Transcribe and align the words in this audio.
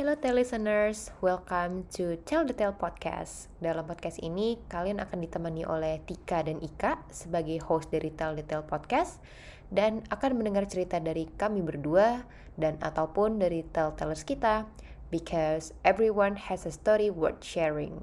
Hello 0.00 0.16
listeners, 0.16 1.12
welcome 1.20 1.84
to 1.92 2.16
Tell 2.24 2.40
the 2.48 2.56
Tale 2.56 2.72
Podcast. 2.72 3.52
Dalam 3.60 3.84
podcast 3.84 4.16
ini, 4.24 4.56
kalian 4.72 4.96
akan 4.96 5.28
ditemani 5.28 5.68
oleh 5.68 6.00
Tika 6.08 6.40
dan 6.40 6.56
Ika 6.56 7.04
sebagai 7.12 7.60
host 7.60 7.92
dari 7.92 8.08
Tell 8.08 8.32
the 8.32 8.40
Tale 8.40 8.64
Podcast 8.64 9.20
dan 9.68 10.00
akan 10.08 10.40
mendengar 10.40 10.64
cerita 10.72 10.96
dari 11.04 11.28
kami 11.36 11.60
berdua 11.60 12.24
dan 12.56 12.80
ataupun 12.80 13.44
dari 13.44 13.60
tell-tellers 13.76 14.24
kita 14.24 14.64
because 15.12 15.76
everyone 15.84 16.48
has 16.48 16.64
a 16.64 16.72
story 16.72 17.12
worth 17.12 17.44
sharing. 17.44 18.00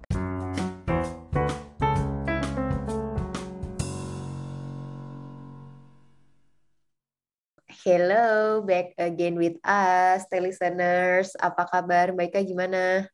Hello, 7.88 8.60
back 8.68 9.00
again 9.00 9.40
with 9.40 9.56
us, 9.64 10.28
listeners. 10.36 11.32
Apa 11.40 11.64
kabar? 11.72 12.12
Baiknya 12.12 12.44
gimana? 12.44 13.08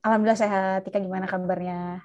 Alhamdulillah 0.00 0.40
sehat. 0.40 0.88
Tika 0.88 1.04
gimana 1.04 1.28
kabarnya? 1.28 2.00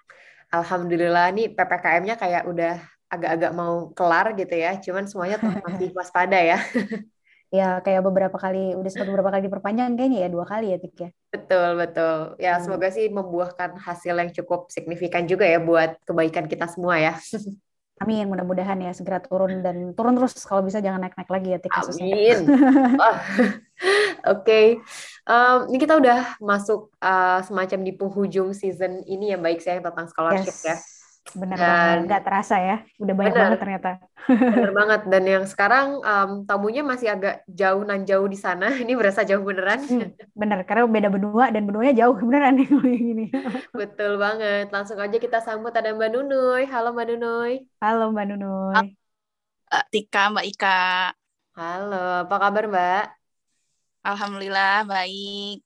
Alhamdulillah 0.52 1.32
nih 1.32 1.56
PPKM-nya 1.56 2.20
kayak 2.20 2.52
udah 2.52 2.84
agak-agak 3.08 3.52
mau 3.56 3.96
kelar 3.96 4.36
gitu 4.36 4.52
ya. 4.60 4.76
Cuman 4.84 5.08
semuanya 5.08 5.40
masih 5.64 5.96
waspada 5.96 6.36
ya. 6.36 6.60
ya 7.64 7.80
kayak 7.80 8.04
beberapa 8.04 8.36
kali 8.36 8.76
udah 8.76 8.92
sempat 8.92 9.08
beberapa 9.08 9.32
kali 9.32 9.48
diperpanjang 9.48 9.96
kayaknya 9.96 10.28
ya 10.28 10.30
dua 10.36 10.44
kali 10.44 10.76
ya 10.76 10.84
Tik 10.84 10.96
ya. 11.00 11.10
Betul 11.32 11.80
betul. 11.80 12.36
Ya 12.44 12.60
hmm. 12.60 12.64
semoga 12.68 12.92
sih 12.92 13.08
membuahkan 13.08 13.80
hasil 13.80 14.20
yang 14.20 14.36
cukup 14.36 14.68
signifikan 14.68 15.24
juga 15.32 15.48
ya 15.48 15.64
buat 15.64 15.96
kebaikan 16.04 16.52
kita 16.52 16.68
semua 16.68 17.00
ya. 17.00 17.16
Amin, 18.02 18.26
mudah-mudahan 18.26 18.82
ya 18.82 18.92
segera 18.98 19.22
turun 19.22 19.62
dan 19.62 19.94
turun 19.94 20.18
terus 20.18 20.34
kalau 20.42 20.66
bisa 20.66 20.82
jangan 20.82 21.06
naik-naik 21.06 21.30
lagi 21.30 21.50
ya 21.54 21.60
tik 21.62 21.70
Amin. 21.70 22.50
oh. 23.06 23.18
Oke, 24.22 24.46
okay. 24.46 24.68
um, 25.26 25.70
ini 25.74 25.78
kita 25.82 25.98
udah 25.98 26.38
masuk 26.38 26.94
uh, 27.02 27.42
semacam 27.42 27.80
di 27.82 27.94
penghujung 27.98 28.54
season 28.54 29.02
ini 29.10 29.34
yang 29.34 29.42
baik 29.42 29.62
saya 29.62 29.82
tentang 29.82 30.06
scholarship 30.10 30.54
yes. 30.54 30.66
ya. 30.66 30.78
Benar 31.32 31.56
dan, 31.56 31.70
banget, 31.70 31.98
nggak 32.10 32.22
terasa 32.28 32.56
ya, 32.60 32.76
udah 33.00 33.14
banyak 33.16 33.32
bener, 33.32 33.44
banget 33.46 33.60
ternyata. 33.62 33.90
Benar 34.28 34.72
banget, 34.80 35.02
dan 35.08 35.24
yang 35.24 35.46
sekarang 35.48 35.88
um, 36.02 36.32
tamunya 36.44 36.84
masih 36.84 37.08
agak 37.14 37.46
jauh 37.48 37.86
nan 37.88 38.04
jauh 38.04 38.28
di 38.28 38.36
sana, 38.36 38.68
ini 38.82 38.92
berasa 39.00 39.24
jauh 39.24 39.40
beneran. 39.40 39.80
Hmm, 39.80 40.12
bener, 40.36 40.60
karena 40.68 40.90
beda 40.90 41.10
benua 41.14 41.46
dan 41.54 41.64
benuanya 41.70 41.94
jauh 42.04 42.18
beneran 42.20 42.60
nih 42.60 42.68
kalau 42.68 42.84
gini. 42.90 43.26
Betul 43.80 44.12
banget, 44.20 44.68
langsung 44.76 45.00
aja 45.00 45.18
kita 45.22 45.40
sambut 45.40 45.72
ada 45.72 45.94
Mbak 45.96 46.10
Nunuy. 46.10 46.64
Halo 46.68 46.92
Mbak 46.92 47.06
Nunuy. 47.16 47.54
Halo 47.80 48.12
Mbak 48.12 48.26
Nunuy. 48.28 48.86
Mbak 49.72 49.86
Tika, 49.94 50.24
Mbak 50.36 50.46
Ika. 50.52 50.80
Halo, 51.56 52.28
apa 52.28 52.36
kabar 52.44 52.64
Mbak? 52.68 53.04
Alhamdulillah 54.02 54.84
baik. 54.90 55.62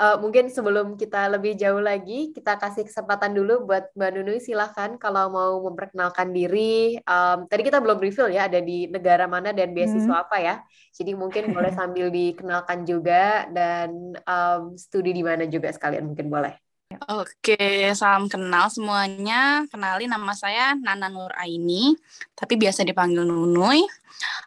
Uh, 0.00 0.16
mungkin 0.16 0.48
sebelum 0.48 0.96
kita 0.96 1.28
lebih 1.28 1.60
jauh 1.60 1.78
lagi, 1.78 2.32
kita 2.32 2.56
kasih 2.56 2.88
kesempatan 2.88 3.36
dulu 3.36 3.68
buat 3.68 3.92
Mbak 3.92 4.10
Nunui. 4.16 4.40
Silahkan 4.40 4.96
kalau 4.96 5.28
mau 5.28 5.52
memperkenalkan 5.68 6.32
diri. 6.32 6.96
Um, 7.04 7.44
tadi 7.44 7.68
kita 7.68 7.84
belum 7.84 8.00
reveal 8.00 8.32
ya, 8.32 8.48
ada 8.48 8.64
di 8.64 8.88
negara 8.88 9.28
mana 9.28 9.52
dan 9.52 9.76
beasiswa 9.76 10.08
hmm. 10.08 10.24
apa 10.24 10.36
ya. 10.40 10.54
Jadi 10.96 11.12
mungkin 11.12 11.52
boleh 11.52 11.72
sambil 11.78 12.08
dikenalkan 12.08 12.88
juga 12.88 13.44
dan 13.52 14.16
um, 14.24 14.74
studi 14.80 15.12
di 15.12 15.20
mana 15.20 15.44
juga 15.44 15.68
sekalian 15.68 16.08
mungkin 16.08 16.32
boleh. 16.32 16.69
Oke, 17.08 17.56
salam 17.96 18.28
kenal 18.28 18.68
semuanya. 18.68 19.64
Kenalin 19.72 20.12
nama 20.12 20.36
saya 20.36 20.76
Nana 20.76 21.08
Nur 21.08 21.32
Aini, 21.32 21.96
tapi 22.36 22.60
biasa 22.60 22.84
dipanggil 22.84 23.24
Nunui. 23.24 23.80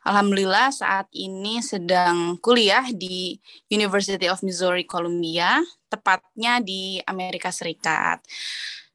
Alhamdulillah 0.06 0.70
saat 0.70 1.10
ini 1.18 1.66
sedang 1.66 2.38
kuliah 2.38 2.86
di 2.94 3.42
University 3.74 4.30
of 4.30 4.46
Missouri 4.46 4.86
Columbia, 4.86 5.66
tepatnya 5.90 6.62
di 6.62 7.02
Amerika 7.10 7.50
Serikat. 7.50 8.22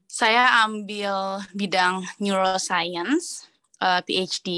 Saya 0.06 0.62
ambil 0.62 1.42
bidang 1.50 2.06
neuroscience, 2.22 3.50
uh, 3.82 3.98
eh, 3.98 4.02
PhD, 4.06 4.48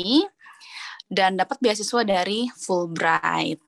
dan 1.08 1.41
dapat 1.41 1.56
beasiswa 1.64 2.04
dari 2.04 2.52
Fulbright. 2.52 3.64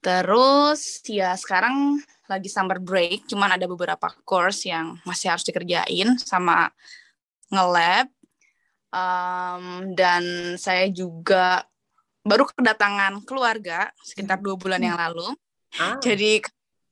Terus 0.00 1.04
ya 1.04 1.36
sekarang 1.36 2.00
lagi 2.32 2.48
summer 2.48 2.80
break, 2.80 3.28
cuman 3.28 3.54
ada 3.54 3.68
beberapa 3.68 4.08
course 4.24 4.64
yang 4.68 4.96
masih 5.04 5.28
harus 5.28 5.44
dikerjain 5.44 6.16
sama 6.16 6.72
nge-lab. 7.52 8.08
Um, 8.92 9.96
dan 9.96 10.22
saya 10.60 10.88
juga 10.92 11.64
baru 12.22 12.44
kedatangan 12.44 13.24
keluarga 13.24 13.88
sekitar 14.04 14.40
dua 14.40 14.56
bulan 14.56 14.80
yang 14.80 14.96
lalu. 14.96 15.32
Ah. 15.80 15.96
Jadi, 16.00 16.44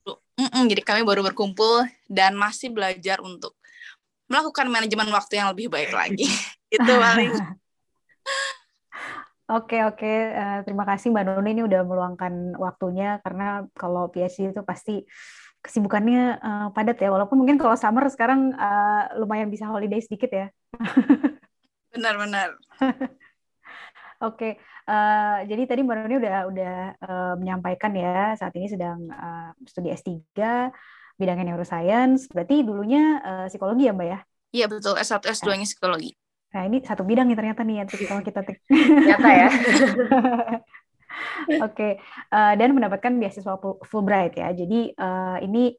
mm 0.08 0.48
-mm, 0.48 0.64
jadi 0.68 0.82
kami 0.84 1.04
baru 1.04 1.20
berkumpul 1.20 1.84
dan 2.08 2.36
masih 2.36 2.72
belajar 2.72 3.20
untuk 3.20 3.56
melakukan 4.30 4.70
manajemen 4.70 5.10
waktu 5.10 5.42
yang 5.42 5.50
lebih 5.52 5.68
baik 5.68 5.92
lagi. 5.92 6.24
Itu 6.74 6.88
paling. 6.88 7.32
Oke 9.50 9.82
oke, 9.82 10.06
uh, 10.30 10.62
terima 10.62 10.86
kasih 10.86 11.10
Mbak 11.10 11.24
Nuni 11.26 11.58
ini 11.58 11.62
udah 11.66 11.82
meluangkan 11.82 12.54
waktunya 12.54 13.18
karena 13.26 13.66
kalau 13.74 14.06
PhD 14.06 14.54
itu 14.54 14.62
pasti 14.62 15.02
kesibukannya 15.58 16.38
uh, 16.38 16.68
padat 16.70 17.02
ya. 17.02 17.10
Walaupun 17.10 17.34
mungkin 17.34 17.58
kalau 17.58 17.74
summer 17.74 18.06
sekarang 18.14 18.54
uh, 18.54 19.10
lumayan 19.18 19.50
bisa 19.50 19.66
holiday 19.66 19.98
sedikit 19.98 20.30
ya. 20.30 20.46
Benar-benar. 21.90 22.62
Oke, 24.30 24.54
uh, 24.86 25.38
jadi 25.42 25.62
tadi 25.66 25.82
Mbak 25.82 25.96
Nuni 26.06 26.16
udah 26.22 26.36
udah 26.46 26.76
uh, 27.02 27.34
menyampaikan 27.34 27.90
ya 27.90 28.38
saat 28.38 28.54
ini 28.54 28.70
sedang 28.70 29.02
uh, 29.10 29.50
studi 29.66 29.90
S3 29.90 30.14
bidangnya 31.18 31.50
neuroscience. 31.50 32.30
Berarti 32.30 32.62
dulunya 32.62 33.18
uh, 33.18 33.46
psikologi 33.50 33.90
ya 33.90 33.96
Mbak 33.98 34.08
ya? 34.14 34.18
Iya 34.54 34.66
betul, 34.70 34.94
S1 34.94 35.26
S2-nya 35.26 35.66
psikologi. 35.66 36.19
Nah 36.50 36.62
ini 36.66 36.82
satu 36.82 37.02
bidang 37.06 37.30
nih 37.30 37.38
ternyata 37.38 37.62
nih 37.62 37.82
ya 37.82 37.84
kalau 38.06 38.22
kita 38.28 38.40
ternyata 38.42 39.28
ya. 39.30 39.48
Oke, 41.50 41.74
okay. 41.74 41.92
uh, 42.30 42.52
eh, 42.52 42.54
dan 42.54 42.70
mendapatkan 42.70 43.10
beasiswa 43.18 43.58
Fulbright 43.82 44.38
ya. 44.38 44.54
Jadi 44.54 44.94
uh, 44.94 45.42
ini 45.42 45.74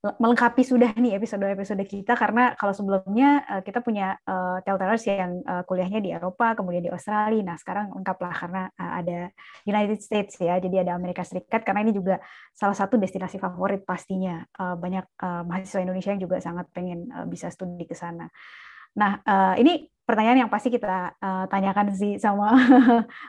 melengkapi 0.00 0.64
sudah 0.64 0.96
nih 0.96 1.20
episode-episode 1.20 1.84
kita 1.84 2.16
karena 2.16 2.56
kalau 2.56 2.72
sebelumnya 2.72 3.44
uh, 3.44 3.60
kita 3.60 3.84
punya 3.84 4.16
uh, 4.24 4.56
telltellers 4.64 5.04
yang 5.04 5.44
uh, 5.44 5.60
kuliahnya 5.68 6.00
di 6.00 6.08
Eropa, 6.08 6.56
kemudian 6.56 6.80
di 6.80 6.88
Australia. 6.88 7.44
Nah 7.44 7.60
sekarang 7.60 7.92
lengkap 7.92 8.16
lah 8.16 8.32
karena 8.32 8.62
uh, 8.80 8.92
ada 8.96 9.28
United 9.68 10.00
States 10.00 10.40
ya, 10.40 10.56
jadi 10.56 10.88
ada 10.88 10.96
Amerika 10.96 11.20
Serikat 11.20 11.68
karena 11.68 11.84
ini 11.84 11.92
juga 11.92 12.16
salah 12.56 12.72
satu 12.72 12.96
destinasi 12.96 13.36
favorit 13.36 13.84
pastinya. 13.84 14.40
Uh, 14.56 14.72
banyak 14.72 15.04
uh, 15.20 15.44
mahasiswa 15.44 15.84
Indonesia 15.84 16.16
yang 16.16 16.22
juga 16.24 16.40
sangat 16.40 16.72
pengen 16.72 17.12
uh, 17.12 17.28
bisa 17.28 17.52
studi 17.52 17.84
ke 17.84 17.92
sana. 17.92 18.24
Nah 18.96 19.20
uh, 19.20 19.54
ini 19.60 19.84
pertanyaan 20.04 20.46
yang 20.46 20.50
pasti 20.50 20.68
kita 20.74 21.14
uh, 21.18 21.44
tanyakan 21.46 21.94
sih 21.94 22.18
sama 22.18 22.52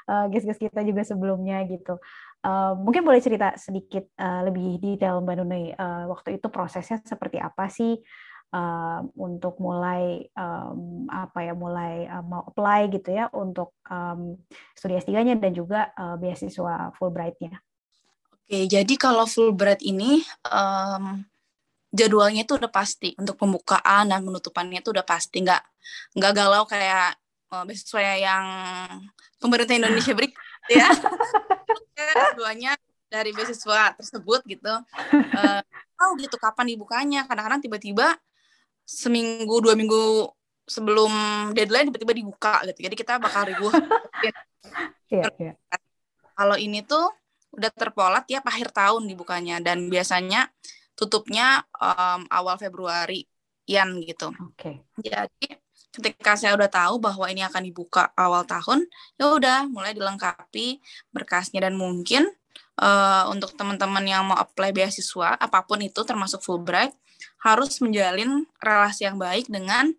uh, 0.09 0.25
guest-guest 0.31 0.61
kita 0.61 0.81
juga 0.81 1.05
sebelumnya 1.05 1.61
gitu. 1.69 2.01
Uh, 2.41 2.73
mungkin 2.73 3.05
boleh 3.05 3.21
cerita 3.21 3.53
sedikit 3.53 4.09
uh, 4.17 4.41
lebih 4.49 4.81
detail 4.81 5.21
Mbak 5.21 5.35
Nunui, 5.41 5.69
uh, 5.77 6.09
waktu 6.09 6.41
itu 6.41 6.49
prosesnya 6.49 6.97
seperti 7.05 7.37
apa 7.37 7.69
sih 7.69 8.01
uh, 8.55 8.99
untuk 9.17 9.57
mulai 9.57 10.27
um, 10.35 11.07
apa 11.07 11.39
ya 11.45 11.53
mulai 11.55 12.05
uh, 12.07 12.23
mau 12.23 12.43
apply 12.49 12.91
gitu 12.91 13.09
ya 13.15 13.31
untuk 13.33 13.75
um, 13.87 14.37
studi 14.75 14.99
S3-nya 14.99 15.39
dan 15.39 15.51
juga 15.55 15.91
uh, 15.95 16.15
beasiswa 16.19 16.91
Fulbright-nya. 16.99 17.61
Oke, 18.31 18.67
jadi 18.67 18.93
kalau 18.99 19.23
Fulbright 19.29 19.79
ini 19.85 20.25
um, 20.49 21.23
jadwalnya 21.91 22.47
itu 22.47 22.55
udah 22.55 22.71
pasti 22.71 23.13
untuk 23.19 23.35
pembukaan 23.35 24.07
dan 24.07 24.23
penutupannya 24.23 24.79
itu 24.79 24.95
udah 24.95 25.05
pasti. 25.05 25.43
Nggak 25.43 25.61
nggak 26.15 26.31
galau 26.31 26.63
kayak 26.65 27.19
uh, 27.51 27.63
beasiswa 27.67 27.99
yang 28.15 28.45
pemerintah 29.37 29.75
Indonesia 29.75 30.15
beri 30.15 30.31
ya 30.71 30.87
keduanya 32.31 32.79
dari 33.11 33.35
beasiswa 33.35 33.91
tersebut 33.99 34.41
gitu. 34.47 34.73
Uh, 35.11 35.61
tahu 35.99 36.11
gitu 36.23 36.39
kapan 36.39 36.71
dibukanya. 36.71 37.27
Kadang-kadang 37.27 37.59
tiba-tiba 37.59 38.15
seminggu 38.87 39.59
dua 39.59 39.75
minggu 39.75 40.31
sebelum 40.63 41.11
deadline 41.51 41.91
tiba-tiba 41.91 42.15
dibuka 42.15 42.63
gitu. 42.71 42.87
Jadi 42.87 42.95
kita 42.95 43.19
bakal 43.19 43.51
ribu 43.51 43.67
yeah, 45.11 45.27
yeah. 45.35 45.55
kalau 46.39 46.55
ini 46.55 46.79
tuh 46.87 47.11
udah 47.51 47.67
terpolat 47.75 48.23
ya 48.31 48.39
akhir 48.39 48.71
tahun 48.71 49.11
dibukanya. 49.11 49.59
Dan 49.59 49.91
biasanya 49.91 50.47
tutupnya 51.01 51.65
um, 51.81 52.29
awal 52.29 52.61
Februari 52.61 53.25
yan 53.65 53.97
gitu. 54.05 54.29
Oke. 54.29 54.85
Okay. 55.01 55.09
Jadi 55.09 55.57
ketika 55.91 56.37
saya 56.37 56.53
udah 56.53 56.69
tahu 56.69 57.01
bahwa 57.01 57.25
ini 57.25 57.41
akan 57.41 57.65
dibuka 57.65 58.13
awal 58.13 58.45
tahun, 58.45 58.85
ya 59.17 59.33
udah 59.33 59.65
mulai 59.65 59.97
dilengkapi 59.97 60.77
berkasnya 61.09 61.65
dan 61.65 61.73
mungkin 61.73 62.29
uh, 62.77 63.25
untuk 63.33 63.57
teman-teman 63.57 64.05
yang 64.05 64.23
mau 64.29 64.37
apply 64.37 64.71
beasiswa 64.71 65.35
apa 65.41 65.65
pun 65.65 65.81
itu 65.81 66.05
termasuk 66.05 66.39
Fulbright 66.45 66.93
harus 67.41 67.81
menjalin 67.81 68.45
relasi 68.61 69.09
yang 69.09 69.17
baik 69.17 69.49
dengan 69.49 69.89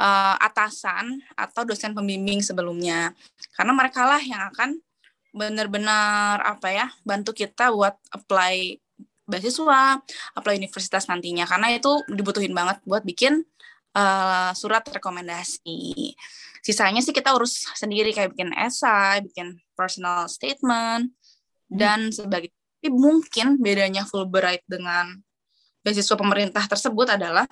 uh, 0.00 0.36
atasan 0.40 1.20
atau 1.36 1.62
dosen 1.68 1.92
pembimbing 1.92 2.40
sebelumnya 2.40 3.12
karena 3.56 3.72
mereka 3.76 4.08
lah 4.08 4.20
yang 4.20 4.40
akan 4.52 4.80
benar-benar 5.30 6.42
apa 6.42 6.68
ya 6.74 6.86
bantu 7.06 7.30
kita 7.30 7.70
buat 7.70 7.94
apply 8.10 8.82
beasiswa, 9.30 10.02
apply 10.34 10.58
universitas 10.58 11.06
nantinya 11.06 11.46
karena 11.46 11.72
itu 11.72 12.02
dibutuhin 12.10 12.52
banget 12.52 12.82
buat 12.84 13.06
bikin 13.06 13.46
uh, 13.94 14.52
surat 14.52 14.82
rekomendasi. 14.84 16.14
Sisanya 16.60 17.00
sih 17.00 17.16
kita 17.16 17.32
urus 17.32 17.64
sendiri 17.72 18.12
kayak 18.12 18.36
bikin 18.36 18.52
esai, 18.52 19.24
bikin 19.24 19.56
personal 19.72 20.28
statement 20.28 21.08
hmm. 21.08 21.78
dan 21.78 22.10
sebagainya. 22.12 22.58
Tapi 22.80 22.96
mungkin 22.96 23.60
bedanya 23.60 24.08
Fulbright 24.08 24.64
dengan 24.64 25.20
beasiswa 25.84 26.16
pemerintah 26.16 26.64
tersebut 26.64 27.12
adalah 27.12 27.44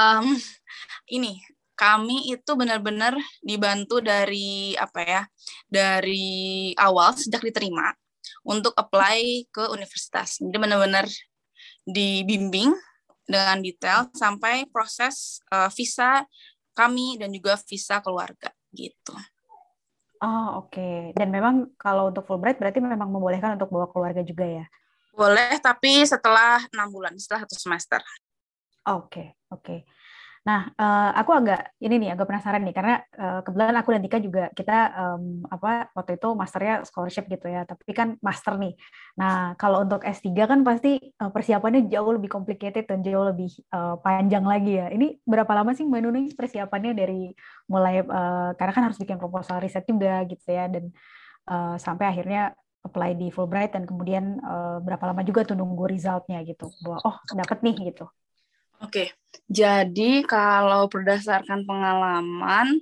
um, 0.00 0.32
ini 1.12 1.40
kami 1.78 2.32
itu 2.34 2.52
benar-benar 2.58 3.14
dibantu 3.38 4.02
dari 4.02 4.74
apa 4.74 5.00
ya 5.04 5.22
dari 5.68 6.72
awal 6.74 7.14
sejak 7.14 7.44
diterima 7.44 7.94
untuk 8.48 8.72
apply 8.72 9.44
ke 9.52 9.68
universitas. 9.68 10.40
Jadi 10.40 10.56
benar-benar 10.56 11.04
dibimbing 11.84 12.72
dengan 13.28 13.60
detail 13.60 14.08
sampai 14.16 14.64
proses 14.72 15.44
uh, 15.52 15.68
visa 15.68 16.24
kami 16.72 17.20
dan 17.20 17.28
juga 17.28 17.60
visa 17.60 18.00
keluarga 18.00 18.48
gitu. 18.72 19.12
Oh 20.24 20.64
oke. 20.64 20.72
Okay. 20.72 20.98
Dan 21.12 21.28
memang 21.28 21.76
kalau 21.76 22.08
untuk 22.08 22.24
Fulbright 22.24 22.56
berarti 22.56 22.80
memang 22.80 23.12
membolehkan 23.12 23.60
untuk 23.60 23.68
bawa 23.68 23.86
keluarga 23.92 24.24
juga 24.24 24.48
ya? 24.48 24.64
Boleh, 25.12 25.58
tapi 25.58 26.06
setelah 26.06 26.62
enam 26.70 26.94
bulan, 26.94 27.14
setelah 27.18 27.42
satu 27.42 27.58
semester. 27.58 27.98
Oke, 28.86 28.94
okay, 28.94 29.26
oke. 29.50 29.62
Okay. 29.66 29.78
Nah, 30.48 30.72
uh, 30.80 31.12
aku 31.12 31.36
agak 31.36 31.76
ini 31.76 32.08
nih 32.08 32.16
agak 32.16 32.24
penasaran 32.24 32.64
nih 32.64 32.72
karena 32.72 33.04
uh, 33.20 33.44
kebetulan 33.44 33.76
aku 33.76 33.88
dan 33.92 34.00
Tika 34.00 34.18
juga 34.24 34.44
kita 34.56 34.78
um, 34.96 35.44
apa 35.44 35.92
waktu 35.92 36.16
itu 36.16 36.28
masternya 36.32 36.88
scholarship 36.88 37.28
gitu 37.28 37.52
ya, 37.52 37.68
tapi 37.68 37.92
kan 37.92 38.16
master 38.24 38.56
nih. 38.56 38.72
Nah, 39.20 39.52
kalau 39.60 39.84
untuk 39.84 40.00
S3 40.08 40.48
kan 40.48 40.64
pasti 40.64 40.96
uh, 41.20 41.28
persiapannya 41.28 41.92
jauh 41.92 42.16
lebih 42.16 42.32
complicated 42.32 42.88
dan 42.88 43.04
jauh 43.04 43.28
lebih 43.28 43.52
uh, 43.76 44.00
panjang 44.00 44.40
lagi 44.48 44.80
ya. 44.80 44.88
Ini 44.88 45.20
berapa 45.28 45.52
lama 45.52 45.76
sih 45.76 45.84
Mbak 45.84 46.32
persiapannya 46.32 46.96
dari 46.96 47.28
mulai 47.68 48.00
uh, 48.00 48.56
karena 48.56 48.72
kan 48.72 48.82
harus 48.88 48.96
bikin 48.96 49.20
proposal 49.20 49.60
riset 49.60 49.84
juga 49.84 50.24
gitu 50.24 50.48
ya 50.48 50.64
dan 50.72 50.88
uh, 51.52 51.76
sampai 51.76 52.08
akhirnya 52.08 52.56
apply 52.88 53.20
di 53.20 53.28
Fulbright 53.28 53.76
dan 53.76 53.84
kemudian 53.84 54.40
uh, 54.40 54.80
berapa 54.80 55.12
lama 55.12 55.20
juga 55.28 55.44
tuh 55.44 55.60
nunggu 55.60 55.84
resultnya 55.92 56.40
gitu 56.40 56.72
bahwa 56.80 57.04
oh 57.04 57.16
dapat 57.36 57.60
nih 57.60 57.92
gitu. 57.92 58.08
Oke, 58.78 59.10
jadi 59.48 60.22
kalau 60.28 60.86
berdasarkan 60.92 61.64
pengalaman, 61.64 62.78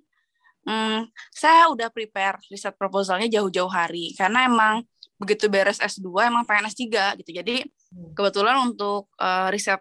hmm, 0.66 1.08
saya 1.31 1.70
udah 1.70 1.88
prepare 1.94 2.43
riset 2.50 2.75
proposalnya 2.75 3.31
jauh-jauh 3.31 3.70
hari 3.70 4.12
karena 4.19 4.50
emang 4.50 4.82
begitu 5.16 5.48
beres 5.48 5.81
S2 5.81 6.28
emang 6.28 6.44
pengen 6.44 6.69
S3 6.69 7.16
gitu. 7.22 7.31
Jadi 7.32 7.64
hmm. 7.64 8.12
kebetulan 8.12 8.60
untuk 8.66 9.08
uh, 9.16 9.48
riset 9.48 9.81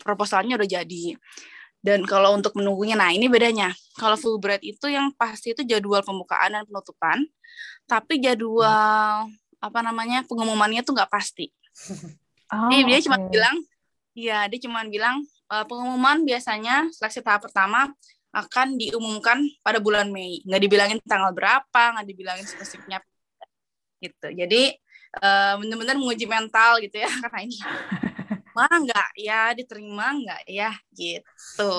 proposalnya 0.00 0.56
udah 0.56 0.68
jadi. 0.68 1.18
Dan 1.82 2.02
kalau 2.02 2.34
untuk 2.34 2.56
menunggunya, 2.58 2.98
nah 2.98 3.14
ini 3.14 3.30
bedanya. 3.30 3.70
Kalau 3.94 4.18
Fulbright 4.18 4.64
itu 4.66 4.90
yang 4.90 5.14
pasti 5.14 5.54
itu 5.54 5.62
jadwal 5.62 6.02
pembukaan 6.02 6.58
dan 6.58 6.62
penutupan, 6.66 7.22
tapi 7.86 8.18
jadwal 8.18 9.26
hmm. 9.26 9.62
apa 9.62 9.78
namanya 9.82 10.22
pengumumannya 10.26 10.82
tuh 10.82 10.94
nggak 10.96 11.10
pasti. 11.12 11.50
Oh, 12.50 12.66
Jadi 12.70 12.82
dia 12.86 12.98
okay. 12.98 13.04
cuma 13.06 13.18
bilang 13.26 13.58
Iya, 14.16 14.48
dia 14.48 14.60
cuma 14.64 14.80
bilang 14.88 15.20
uh, 15.52 15.64
pengumuman 15.68 16.24
biasanya 16.24 16.88
seleksi 16.88 17.20
tahap 17.20 17.44
pertama 17.44 17.92
akan 18.32 18.80
diumumkan 18.80 19.44
pada 19.60 19.76
bulan 19.76 20.08
Mei. 20.08 20.40
Nggak 20.48 20.62
dibilangin 20.64 20.98
tanggal 21.04 21.36
berapa, 21.36 21.82
nggak 21.92 22.06
dibilangin 22.08 22.48
spesifiknya 22.48 23.04
gitu. 24.00 24.28
Jadi 24.32 24.72
uh, 25.20 25.60
benar-benar 25.60 25.96
menguji 26.00 26.24
mental 26.24 26.80
gitu 26.80 26.96
ya 26.96 27.12
karena 27.28 27.38
ini 27.44 27.56
mah 28.56 28.72
nggak 28.72 29.08
ya 29.20 29.52
diterima 29.52 30.06
nggak 30.16 30.42
ya 30.48 30.72
gitu. 30.96 31.76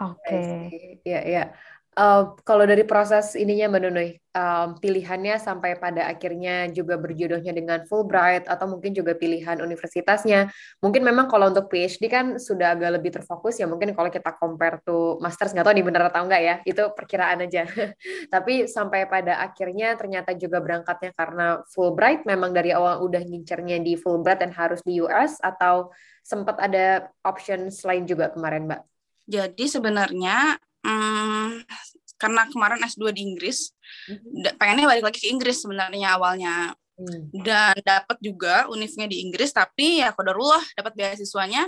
Oke. 0.00 0.24
Okay. 0.24 1.04
Ya 1.04 1.20
ya. 1.20 1.44
Uh, 1.92 2.32
kalau 2.48 2.64
dari 2.64 2.88
proses 2.88 3.36
ininya 3.36 3.68
Mbak 3.68 3.80
Nunui, 3.84 4.16
um, 4.32 4.80
pilihannya 4.80 5.36
sampai 5.36 5.76
pada 5.76 6.08
akhirnya 6.08 6.72
juga 6.72 6.96
berjodohnya 6.96 7.52
dengan 7.52 7.84
Fulbright 7.84 8.48
atau 8.48 8.64
mungkin 8.64 8.96
juga 8.96 9.12
pilihan 9.12 9.60
universitasnya. 9.60 10.48
Mungkin 10.80 11.04
memang 11.04 11.28
kalau 11.28 11.52
untuk 11.52 11.68
PhD 11.68 12.08
kan 12.08 12.40
sudah 12.40 12.72
agak 12.72 12.96
lebih 12.96 13.12
terfokus 13.20 13.60
ya 13.60 13.68
mungkin 13.68 13.92
kalau 13.92 14.08
kita 14.08 14.32
compare 14.40 14.80
to 14.88 15.20
masters 15.20 15.52
nggak 15.52 15.68
tahu 15.68 15.76
di 15.76 15.84
benar 15.84 16.08
atau 16.08 16.24
enggak 16.24 16.40
ya, 16.40 16.54
itu 16.64 16.82
perkiraan 16.96 17.44
aja. 17.44 17.68
Tapi 18.32 18.64
sampai 18.64 19.04
pada 19.04 19.44
akhirnya 19.44 19.92
ternyata 19.92 20.32
juga 20.32 20.64
berangkatnya 20.64 21.12
karena 21.12 21.60
Fulbright 21.76 22.24
memang 22.24 22.56
dari 22.56 22.72
awal 22.72 23.04
udah 23.04 23.20
ngincernya 23.20 23.84
di 23.84 24.00
Fulbright 24.00 24.40
dan 24.40 24.56
harus 24.56 24.80
di 24.80 24.96
US 25.04 25.44
atau 25.44 25.92
sempat 26.24 26.56
ada 26.56 27.12
option 27.20 27.68
selain 27.68 28.08
juga 28.08 28.32
kemarin 28.32 28.64
Mbak? 28.64 28.80
Jadi 29.28 29.64
sebenarnya 29.68 30.56
hmm, 30.82 31.66
karena 32.22 32.46
kemarin 32.46 32.78
S2 32.86 33.10
di 33.10 33.26
Inggris, 33.26 33.74
mm-hmm. 34.06 34.54
pengennya 34.54 34.86
balik 34.86 35.04
lagi 35.10 35.18
ke 35.18 35.28
Inggris 35.34 35.58
sebenarnya 35.58 36.14
awalnya. 36.14 36.70
Mm. 36.94 37.34
Dan 37.42 37.74
dapat 37.82 38.16
juga 38.22 38.70
univnya 38.70 39.10
di 39.10 39.26
Inggris, 39.26 39.50
tapi 39.50 39.98
ya 40.06 40.14
kodarullah 40.14 40.62
dapat 40.78 40.94
beasiswanya 40.94 41.66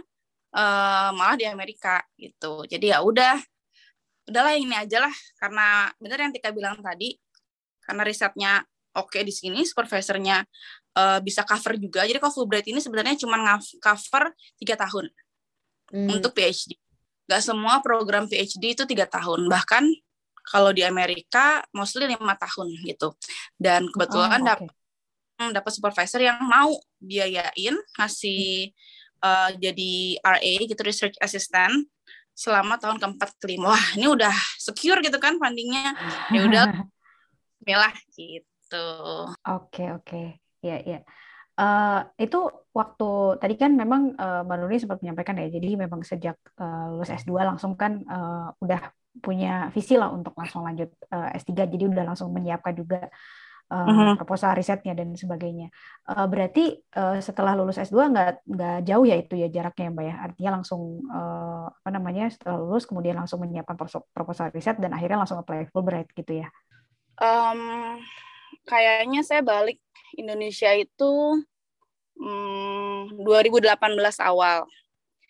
uh, 0.54 1.10
malah 1.10 1.34
di 1.34 1.50
Amerika 1.50 2.06
gitu. 2.14 2.62
Jadi 2.70 2.94
ya 2.94 3.02
udah, 3.02 3.34
udahlah 4.30 4.54
ini 4.54 4.78
aja 4.78 5.02
lah. 5.02 5.14
Karena 5.42 5.90
benar 5.98 6.22
yang 6.22 6.30
Tika 6.30 6.54
bilang 6.54 6.78
tadi, 6.78 7.18
karena 7.82 8.02
risetnya 8.06 8.62
oke 8.94 9.10
okay 9.10 9.26
di 9.26 9.34
sini, 9.34 9.66
supervisornya 9.66 10.46
uh, 10.94 11.18
bisa 11.18 11.42
cover 11.42 11.74
juga. 11.82 12.06
Jadi 12.06 12.22
kalau 12.22 12.30
Fulbright 12.30 12.70
ini 12.70 12.78
sebenarnya 12.78 13.18
cuma 13.18 13.58
cover 13.82 14.30
tiga 14.54 14.78
tahun 14.78 15.10
mm. 15.90 16.14
untuk 16.14 16.30
PhD 16.30 16.78
Gak 17.24 17.42
semua 17.42 17.80
program 17.80 18.28
PhD 18.28 18.76
itu 18.76 18.84
tiga 18.84 19.08
tahun, 19.08 19.48
bahkan 19.48 19.88
kalau 20.44 20.76
di 20.76 20.84
Amerika 20.84 21.64
mostly 21.72 22.04
lima 22.04 22.36
tahun 22.36 22.68
gitu. 22.84 23.16
Dan 23.56 23.88
kebetulan 23.88 24.40
oh, 24.40 24.44
okay. 24.44 24.50
dapat 24.52 24.70
hmm, 25.40 25.50
dapat 25.56 25.72
supervisor 25.72 26.20
yang 26.20 26.38
mau 26.44 26.76
biayain 27.00 27.76
ngasih 27.96 28.70
uh, 29.24 29.50
jadi 29.56 30.20
RA 30.20 30.54
gitu 30.68 30.82
research 30.84 31.16
assistant 31.24 31.88
selama 32.36 32.76
tahun 32.76 33.00
keempat 33.00 33.40
kelima. 33.40 33.72
Wah 33.72 33.86
ini 33.96 34.10
udah 34.10 34.34
secure 34.60 35.00
gitu 35.00 35.16
kan 35.16 35.40
fundingnya. 35.40 35.96
Ya 36.28 36.40
udah, 36.44 36.64
Bismillah 37.64 37.94
gitu. 38.12 38.88
Oke 39.48 39.80
okay, 39.80 39.88
oke, 39.96 40.04
okay. 40.04 40.26
ya 40.60 40.76
ya. 40.84 41.00
Uh, 41.54 42.02
itu 42.18 42.50
waktu 42.74 43.38
tadi 43.38 43.54
kan 43.54 43.78
memang 43.78 44.18
uh, 44.18 44.42
Mbak 44.42 44.56
Nuri 44.58 44.76
sempat 44.82 44.98
menyampaikan 44.98 45.38
ya, 45.38 45.46
jadi 45.54 45.86
memang 45.86 46.02
sejak 46.02 46.34
uh, 46.58 46.90
lulus 46.90 47.14
S2 47.14 47.30
langsung 47.46 47.78
kan 47.78 48.02
uh, 48.10 48.50
udah 48.58 48.90
punya 49.22 49.70
visi 49.70 49.94
lah 49.94 50.10
untuk 50.10 50.34
langsung 50.34 50.66
lanjut 50.66 50.90
uh, 51.14 51.30
S3, 51.38 51.70
jadi 51.70 51.84
udah 51.86 52.02
langsung 52.10 52.34
menyiapkan 52.34 52.74
juga 52.74 53.06
uh, 53.70 53.86
uh-huh. 53.86 54.14
proposal 54.18 54.58
risetnya 54.58 54.98
dan 54.98 55.14
sebagainya. 55.14 55.70
Uh, 56.10 56.26
berarti 56.26 56.82
uh, 56.98 57.22
setelah 57.22 57.54
lulus 57.54 57.78
S2 57.78 58.10
nggak 58.10 58.50
nggak 58.50 58.78
jauh 58.90 59.06
ya 59.06 59.16
itu 59.22 59.38
ya 59.38 59.46
jaraknya 59.46 59.94
Mbak 59.94 60.04
ya, 60.10 60.14
artinya 60.18 60.50
langsung 60.60 61.06
uh, 61.06 61.70
apa 61.70 61.90
namanya 61.94 62.34
setelah 62.34 62.58
lulus 62.58 62.84
kemudian 62.84 63.14
langsung 63.14 63.38
menyiapkan 63.38 63.78
proposal 64.10 64.50
riset 64.50 64.82
dan 64.82 64.90
akhirnya 64.90 65.22
langsung 65.22 65.38
apply 65.38 65.70
Fulbright 65.70 66.10
gitu 66.18 66.42
ya? 66.42 66.48
Um, 67.14 68.02
kayaknya 68.66 69.22
saya 69.22 69.46
balik 69.46 69.78
Indonesia 70.18 70.74
itu 70.74 71.42
hmm, 72.18 73.22
2018 73.22 74.18
awal. 74.22 74.66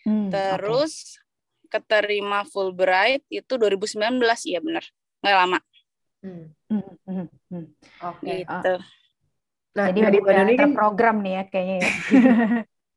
Hmm, 0.04 0.28
Terus 0.28 1.16
okay. 1.16 1.80
keterima 1.80 2.44
Fulbright 2.48 3.24
itu 3.32 3.56
2019, 3.56 4.20
iya 4.48 4.60
benar. 4.60 4.84
Nggak 5.24 5.36
lama. 5.40 5.58
Hmm. 6.24 6.44
Hmm, 6.72 6.88
hmm, 7.04 7.28
hmm. 7.52 7.66
Oke. 8.00 8.24
Okay. 8.24 8.38
Gitu. 8.44 8.74
Uh, 8.74 8.80
nah, 9.76 9.86
jadi 9.92 10.18
dari 10.20 10.54
kan 10.56 10.72
program 10.72 11.20
nih 11.20 11.32
ya 11.36 11.42
kayaknya 11.52 11.76
ya. 11.76 11.90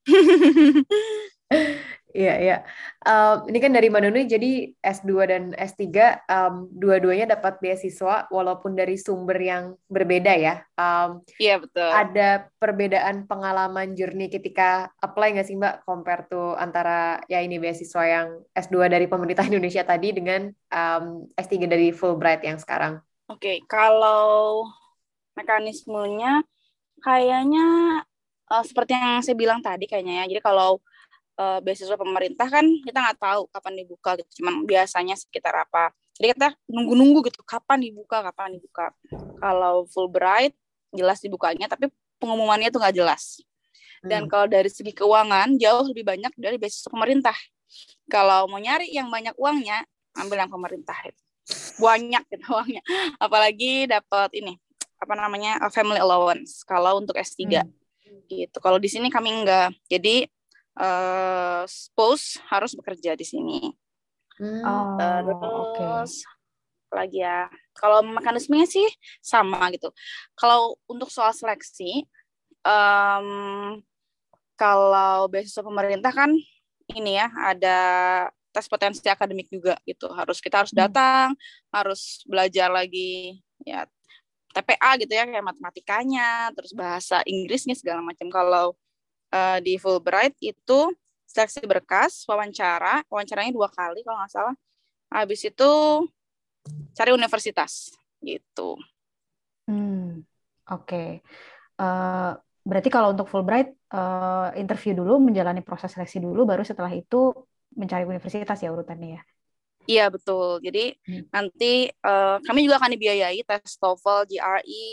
Iya, 2.17 2.33
iya. 2.41 2.57
Um, 3.05 3.45
ini 3.45 3.61
kan 3.61 3.77
dari 3.77 3.93
Manunu 3.93 4.17
jadi 4.25 4.73
S2 4.81 5.11
dan 5.29 5.43
S3 5.53 5.85
um, 6.25 6.65
dua-duanya 6.73 7.37
dapat 7.37 7.61
beasiswa 7.61 8.25
walaupun 8.33 8.73
dari 8.73 8.97
sumber 8.97 9.37
yang 9.37 9.77
berbeda 9.85 10.33
ya. 10.33 10.65
Um, 10.73 11.21
iya, 11.37 11.61
betul. 11.61 11.85
Ada 11.85 12.49
perbedaan 12.57 13.29
pengalaman 13.29 13.93
journey 13.93 14.33
ketika 14.33 14.89
apply 14.97 15.37
nggak 15.37 15.45
sih 15.45 15.61
Mbak 15.61 15.85
compare 15.85 16.25
to 16.25 16.57
antara 16.57 17.21
ya 17.29 17.37
ini 17.37 17.61
beasiswa 17.61 18.01
yang 18.01 18.41
S2 18.57 18.89
dari 18.89 19.05
pemerintah 19.05 19.45
Indonesia 19.53 19.85
tadi 19.85 20.09
dengan 20.09 20.49
um, 20.73 21.29
S3 21.37 21.69
dari 21.69 21.93
Fulbright 21.93 22.41
yang 22.41 22.57
sekarang? 22.57 22.97
Oke, 23.29 23.45
okay, 23.45 23.57
kalau 23.69 24.65
mekanismenya 25.37 26.41
kayaknya 27.05 28.01
uh, 28.49 28.63
seperti 28.65 28.97
yang 28.97 29.21
saya 29.21 29.37
bilang 29.37 29.61
tadi 29.61 29.85
kayaknya 29.85 30.25
ya. 30.25 30.33
Jadi 30.33 30.41
kalau 30.41 30.81
uh, 31.37 31.59
beasiswa 31.63 31.95
pemerintah 31.95 32.49
kan 32.49 32.65
kita 32.83 32.97
nggak 32.97 33.19
tahu 33.21 33.47
kapan 33.53 33.73
dibuka 33.85 34.17
gitu 34.19 34.43
cuman 34.43 34.65
biasanya 34.67 35.15
sekitar 35.15 35.53
apa 35.53 35.93
jadi 36.17 36.33
kita 36.33 36.49
nunggu-nunggu 36.67 37.29
gitu 37.29 37.45
kapan 37.45 37.81
dibuka 37.81 38.25
kapan 38.25 38.57
dibuka 38.57 38.91
kalau 39.37 39.85
Fulbright 39.89 40.57
jelas 40.91 41.21
dibukanya 41.21 41.69
tapi 41.69 41.93
pengumumannya 42.17 42.73
tuh 42.73 42.81
nggak 42.81 42.97
jelas 42.97 43.41
Dan 44.05 44.29
kalau 44.29 44.45
dari 44.45 44.69
segi 44.69 44.93
keuangan 44.93 45.57
jauh 45.57 45.89
lebih 45.89 46.05
banyak 46.05 46.33
dari 46.37 46.61
beasiswa 46.61 46.89
pemerintah. 46.89 47.33
Kalau 48.07 48.45
mau 48.47 48.61
nyari 48.61 48.93
yang 48.93 49.09
banyak 49.09 49.33
uangnya, 49.35 49.83
ambil 50.15 50.45
yang 50.45 50.51
pemerintah 50.51 50.95
itu. 51.03 51.21
Banyak 51.81 52.23
gitu 52.29 52.45
uangnya. 52.55 52.83
Apalagi 53.17 53.89
dapat 53.89 54.29
ini 54.37 54.53
apa 54.97 55.13
namanya 55.13 55.61
family 55.69 56.01
allowance 56.01 56.65
kalau 56.65 56.97
untuk 56.97 57.17
S3 57.17 57.61
hmm. 57.61 57.69
gitu. 58.29 58.57
Kalau 58.61 58.77
di 58.77 58.89
sini 58.89 59.09
kami 59.09 59.43
enggak. 59.43 59.73
Jadi 59.89 60.29
uh, 60.77 61.63
spouse 61.65 62.37
harus 62.47 62.77
bekerja 62.77 63.17
di 63.17 63.25
sini. 63.25 63.59
Hmm. 64.37 64.61
Oh, 64.61 64.97
Terus 65.73 66.21
okay. 66.21 66.93
lagi 66.93 67.19
ya. 67.25 67.49
Kalau 67.73 68.05
mekanismenya 68.05 68.69
sih 68.69 68.87
sama 69.21 69.69
gitu. 69.73 69.89
Kalau 70.37 70.77
untuk 70.85 71.09
soal 71.09 71.33
seleksi, 71.33 72.05
um, 72.65 73.81
kalau 74.57 75.29
beasiswa 75.29 75.61
pemerintah 75.61 76.13
kan 76.13 76.33
ini 76.93 77.19
ya 77.19 77.29
ada 77.35 77.77
tes 78.53 78.65
potensi 78.65 79.05
akademik 79.05 79.49
juga 79.49 79.77
gitu. 79.85 80.09
Harus 80.13 80.41
kita 80.41 80.65
harus 80.65 80.73
hmm. 80.73 80.81
datang, 80.85 81.27
hmm. 81.33 81.73
harus 81.73 82.21
belajar 82.29 82.69
lagi 82.69 83.41
ya 83.65 83.85
TPA 84.57 84.97
gitu 84.97 85.13
ya 85.13 85.29
kayak 85.29 85.45
matematikanya, 85.45 86.49
terus 86.57 86.73
bahasa 86.73 87.21
Inggrisnya 87.29 87.77
segala 87.77 88.01
macam. 88.01 88.25
Kalau 88.33 88.73
uh, 89.37 89.57
di 89.61 89.77
Fulbright 89.77 90.33
itu 90.41 90.89
seleksi 91.29 91.61
berkas, 91.69 92.25
wawancara, 92.25 93.05
wawancaranya 93.11 93.53
dua 93.53 93.69
kali 93.69 94.01
kalau 94.01 94.17
nggak 94.17 94.33
salah. 94.33 94.55
Habis 95.13 95.45
itu 95.45 95.71
cari 96.97 97.11
universitas 97.13 97.93
gitu. 98.25 98.75
Hmm, 99.69 100.25
oke. 100.65 100.87
Okay. 100.87 101.09
Uh, 101.77 101.85
eh, 101.85 102.31
berarti 102.65 102.89
kalau 102.89 103.13
untuk 103.13 103.29
Fulbright 103.29 103.77
uh, 103.93 104.49
interview 104.57 104.97
dulu, 104.97 105.21
menjalani 105.21 105.61
proses 105.61 105.93
seleksi 105.93 106.17
dulu, 106.17 106.43
baru 106.49 106.65
setelah 106.65 106.91
itu 106.91 107.31
mencari 107.77 108.09
universitas 108.09 108.57
ya 108.57 108.73
urutannya 108.73 109.21
ya. 109.21 109.23
Iya 109.87 110.05
betul. 110.11 110.59
Jadi 110.59 110.97
hmm. 111.07 111.31
nanti 111.31 111.87
uh, 112.03 112.43
kami 112.43 112.67
juga 112.67 112.81
akan 112.81 112.91
dibiayai 112.97 113.39
tes 113.45 113.79
TOEFL, 113.79 114.27
GRE, 114.27 114.85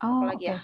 oh, 0.00 0.24
apalagi 0.24 0.46
okay. 0.48 0.54
ya. 0.56 0.58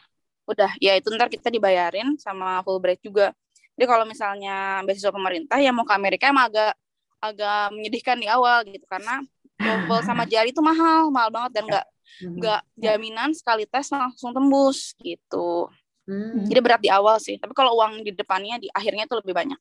Udah, 0.45 0.71
ya 0.81 0.97
itu 0.97 1.09
ntar 1.17 1.33
kita 1.33 1.49
dibayarin 1.49 2.17
sama 2.21 2.61
Fulbright 2.65 3.01
juga. 3.01 3.33
Jadi 3.75 3.87
kalau 3.91 4.05
misalnya 4.07 4.85
beasiswa 4.87 5.11
pemerintah 5.11 5.59
ya 5.59 5.75
mau 5.75 5.83
ke 5.83 5.95
Amerika 5.97 6.31
emang 6.31 6.47
agak 6.53 6.73
agak 7.19 7.73
menyedihkan 7.73 8.21
di 8.21 8.29
awal 8.29 8.63
gitu 8.69 8.85
karena 8.85 9.25
TOEFL 9.57 10.01
sama 10.05 10.23
GRE 10.31 10.53
itu 10.53 10.61
mahal, 10.61 11.09
mahal 11.09 11.31
banget 11.33 11.51
dan 11.57 11.65
nggak 11.67 11.87
hmm. 12.21 12.35
nggak 12.39 12.61
jaminan 12.77 13.31
sekali 13.33 13.65
tes 13.65 13.89
langsung 13.91 14.31
tembus 14.37 14.93
gitu. 15.01 15.67
Hmm. 16.05 16.45
Jadi 16.45 16.61
berat 16.61 16.81
di 16.85 16.93
awal 16.93 17.17
sih. 17.17 17.41
Tapi 17.41 17.57
kalau 17.57 17.81
uang 17.81 18.05
di 18.05 18.13
depannya 18.13 18.61
di 18.61 18.69
akhirnya 18.69 19.09
itu 19.09 19.17
lebih 19.17 19.33
banyak. 19.33 19.61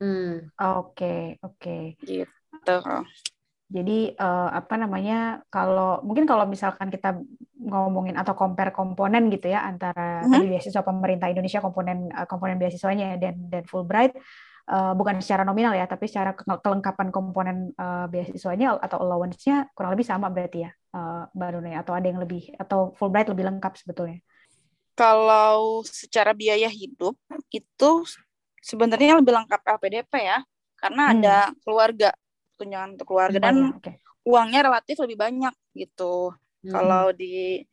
Hmm. 0.00 0.48
Oke, 0.56 1.04
okay, 1.04 1.20
oke. 1.44 1.60
Okay. 1.60 1.82
Gitu 2.00 2.26
gitu. 2.62 2.76
Jadi 3.72 4.12
uh, 4.20 4.52
apa 4.52 4.76
namanya 4.76 5.40
kalau 5.48 6.04
mungkin 6.04 6.28
kalau 6.28 6.44
misalkan 6.44 6.92
kita 6.92 7.16
ngomongin 7.56 8.20
atau 8.20 8.36
compare 8.36 8.68
komponen 8.68 9.32
gitu 9.32 9.48
ya 9.48 9.64
antara 9.64 10.20
mm 10.20 10.28
-hmm. 10.28 10.32
tadi 10.36 10.46
beasiswa 10.52 10.82
pemerintah 10.84 11.32
Indonesia 11.32 11.64
komponen 11.64 12.12
uh, 12.12 12.28
komponen 12.28 12.60
beasiswanya 12.60 13.16
dan 13.16 13.48
dan 13.48 13.64
Fulbright 13.64 14.12
uh, 14.68 14.92
bukan 14.92 15.18
secara 15.24 15.42
nominal 15.48 15.72
ya 15.72 15.88
tapi 15.88 16.04
secara 16.04 16.36
kelengkapan 16.36 17.08
komponen 17.08 17.72
uh, 17.80 18.06
beasiswanya 18.12 18.76
atau 18.76 19.00
allowance-nya 19.00 19.72
kurang 19.72 19.96
lebih 19.96 20.04
sama 20.04 20.28
berarti 20.28 20.68
ya 20.68 20.70
uh, 20.92 21.24
Mbak 21.32 21.48
Nune 21.56 21.72
atau 21.80 21.92
ada 21.96 22.06
yang 22.06 22.20
lebih 22.20 22.52
atau 22.60 22.92
Fulbright 23.00 23.32
lebih 23.32 23.48
lengkap 23.48 23.72
sebetulnya. 23.80 24.20
Kalau 24.92 25.80
secara 25.88 26.36
biaya 26.36 26.68
hidup 26.68 27.16
itu 27.48 27.90
sebenarnya 28.60 29.16
lebih 29.18 29.32
lengkap 29.32 29.60
LPDP 29.64 30.12
ya 30.20 30.44
karena 30.76 31.02
hmm. 31.08 31.14
ada 31.18 31.36
keluarga 31.64 32.10
tunjangan 32.62 32.94
untuk 32.94 33.06
keluarga 33.10 33.38
dan 33.42 33.74
okay. 33.74 33.98
uangnya 34.22 34.70
relatif 34.70 34.94
lebih 35.02 35.18
banyak 35.18 35.54
gitu 35.74 36.30
hmm. 36.62 36.72
kalau 36.72 37.10
di 37.10 37.66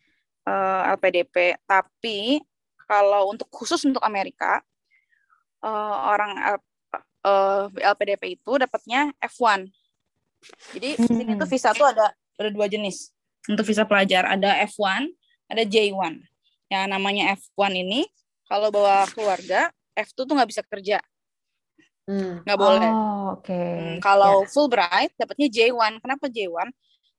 uh, 0.49 0.81
eh, 0.89 0.93
LPDP. 0.97 1.61
Tapi 1.69 2.41
kalau 2.89 3.29
untuk 3.29 3.45
khusus 3.53 3.85
untuk 3.85 4.01
Amerika 4.01 4.65
uh, 5.61 5.95
orang 6.09 6.57
uh, 6.57 6.59
eh, 7.69 7.93
LPDP 7.93 8.41
itu 8.41 8.57
dapatnya 8.57 9.13
F1. 9.21 9.69
Jadi 10.73 10.89
hmm. 10.97 11.05
sini 11.05 11.33
tuh 11.37 11.49
visa 11.49 11.69
tuh 11.77 11.87
ada 11.93 12.09
ada 12.39 12.49
dua 12.49 12.65
jenis. 12.65 13.13
Untuk 13.45 13.67
visa 13.67 13.85
pelajar 13.85 14.25
ada 14.25 14.57
F1, 14.65 15.09
ada 15.47 15.63
J1. 15.63 16.21
Yang 16.69 16.85
namanya 16.89 17.23
F1 17.37 17.71
ini 17.75 18.09
kalau 18.49 18.73
bawa 18.73 19.05
keluarga, 19.13 19.69
F2 19.93 20.25
tuh 20.25 20.33
nggak 20.33 20.49
bisa 20.49 20.63
kerja. 20.65 20.97
Hmm. 22.09 22.41
nggak 22.41 22.57
boleh. 22.57 22.89
Oh, 22.89 23.37
oke. 23.37 23.45
Okay. 23.45 23.69
Hmm, 23.77 23.97
kalau 24.01 24.41
yeah. 24.41 24.49
Fulbright 24.49 25.13
dapatnya 25.13 25.47
J1. 25.53 26.01
Kenapa 26.01 26.25
J1? 26.25 26.67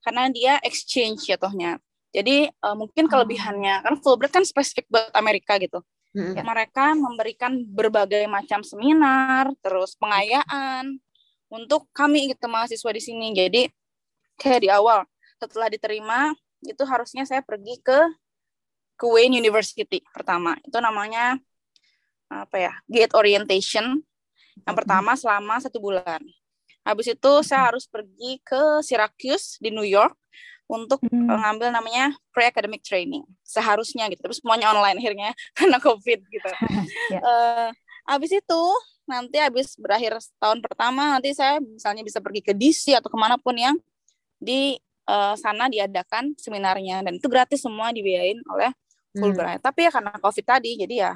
Karena 0.03 0.23
dia 0.35 0.53
exchange 0.67 1.31
ya 1.31 1.39
tohnya. 1.39 1.79
Jadi 2.11 2.51
uh, 2.51 2.75
mungkin 2.75 3.07
oh. 3.07 3.11
kelebihannya 3.15 3.75
oh. 3.79 3.83
karena 3.87 3.99
Fulbright 4.03 4.35
kan 4.35 4.43
spesifik 4.43 4.91
buat 4.91 5.15
Amerika 5.15 5.55
gitu. 5.63 5.79
Hmm. 6.11 6.35
Ya. 6.35 6.43
Mereka 6.43 6.99
memberikan 6.99 7.63
berbagai 7.71 8.27
macam 8.27 8.67
seminar, 8.67 9.55
terus 9.63 9.95
pengayaan 9.95 10.99
untuk 11.47 11.87
kami 11.95 12.35
gitu 12.35 12.51
mahasiswa 12.51 12.91
di 12.91 13.03
sini. 13.03 13.31
Jadi 13.31 13.71
kayak 14.43 14.61
di 14.67 14.69
awal 14.75 15.07
setelah 15.39 15.71
diterima 15.71 16.35
itu 16.67 16.83
harusnya 16.83 17.23
saya 17.23 17.47
pergi 17.47 17.79
ke 17.79 17.99
ke 18.99 19.07
Wayne 19.07 19.39
University 19.39 20.03
pertama. 20.11 20.59
Itu 20.67 20.83
namanya 20.83 21.39
apa 22.27 22.57
ya? 22.59 22.73
Gate 22.91 23.15
orientation 23.15 24.03
yang 24.65 24.77
pertama 24.77 25.17
selama 25.17 25.61
satu 25.61 25.79
bulan. 25.81 26.21
Habis 26.81 27.13
itu 27.13 27.33
saya 27.45 27.69
harus 27.69 27.85
pergi 27.85 28.41
ke 28.41 28.81
Syracuse 28.81 29.61
di 29.61 29.69
New 29.69 29.85
York 29.85 30.17
untuk 30.71 31.03
hmm. 31.03 31.27
mengambil 31.27 31.75
namanya 31.75 32.15
pre-academic 32.31 32.81
training. 32.87 33.27
Seharusnya 33.43 34.07
gitu, 34.09 34.23
tapi 34.23 34.35
semuanya 34.39 34.71
online 34.73 34.97
akhirnya 35.03 35.31
karena 35.59 35.77
COVID 35.83 36.21
gitu. 36.31 36.51
yeah. 37.15 37.23
Uh, 37.23 37.69
habis 38.09 38.33
itu 38.33 38.63
nanti 39.05 39.43
habis 39.43 39.75
berakhir 39.75 40.17
tahun 40.39 40.63
pertama 40.63 41.19
nanti 41.19 41.35
saya 41.35 41.59
misalnya 41.59 42.07
bisa 42.07 42.23
pergi 42.23 42.41
ke 42.47 42.55
DC 42.55 42.95
atau 42.95 43.11
ke 43.11 43.19
mana 43.19 43.35
pun 43.37 43.59
yang 43.59 43.75
di 44.39 44.79
uh, 45.11 45.35
sana 45.35 45.67
diadakan 45.67 46.39
seminarnya 46.39 47.03
dan 47.03 47.19
itu 47.19 47.27
gratis 47.27 47.61
semua 47.61 47.91
dibiayain 47.91 48.39
oleh 48.47 48.71
Fulbright. 49.11 49.59
Hmm. 49.59 49.67
Tapi 49.67 49.81
ya 49.87 49.91
karena 49.91 50.15
COVID 50.23 50.47
tadi 50.47 50.71
jadi 50.79 50.95
ya 50.95 51.13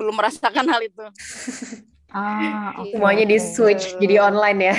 belum 0.00 0.16
merasakan 0.16 0.64
hal 0.64 0.80
itu. 0.80 1.04
Ah, 2.08 2.72
okay, 2.80 2.96
semuanya 2.96 3.24
okay. 3.28 3.32
di 3.36 3.38
switch 3.38 3.84
jadi 4.00 4.16
online 4.24 4.72
ya. 4.72 4.76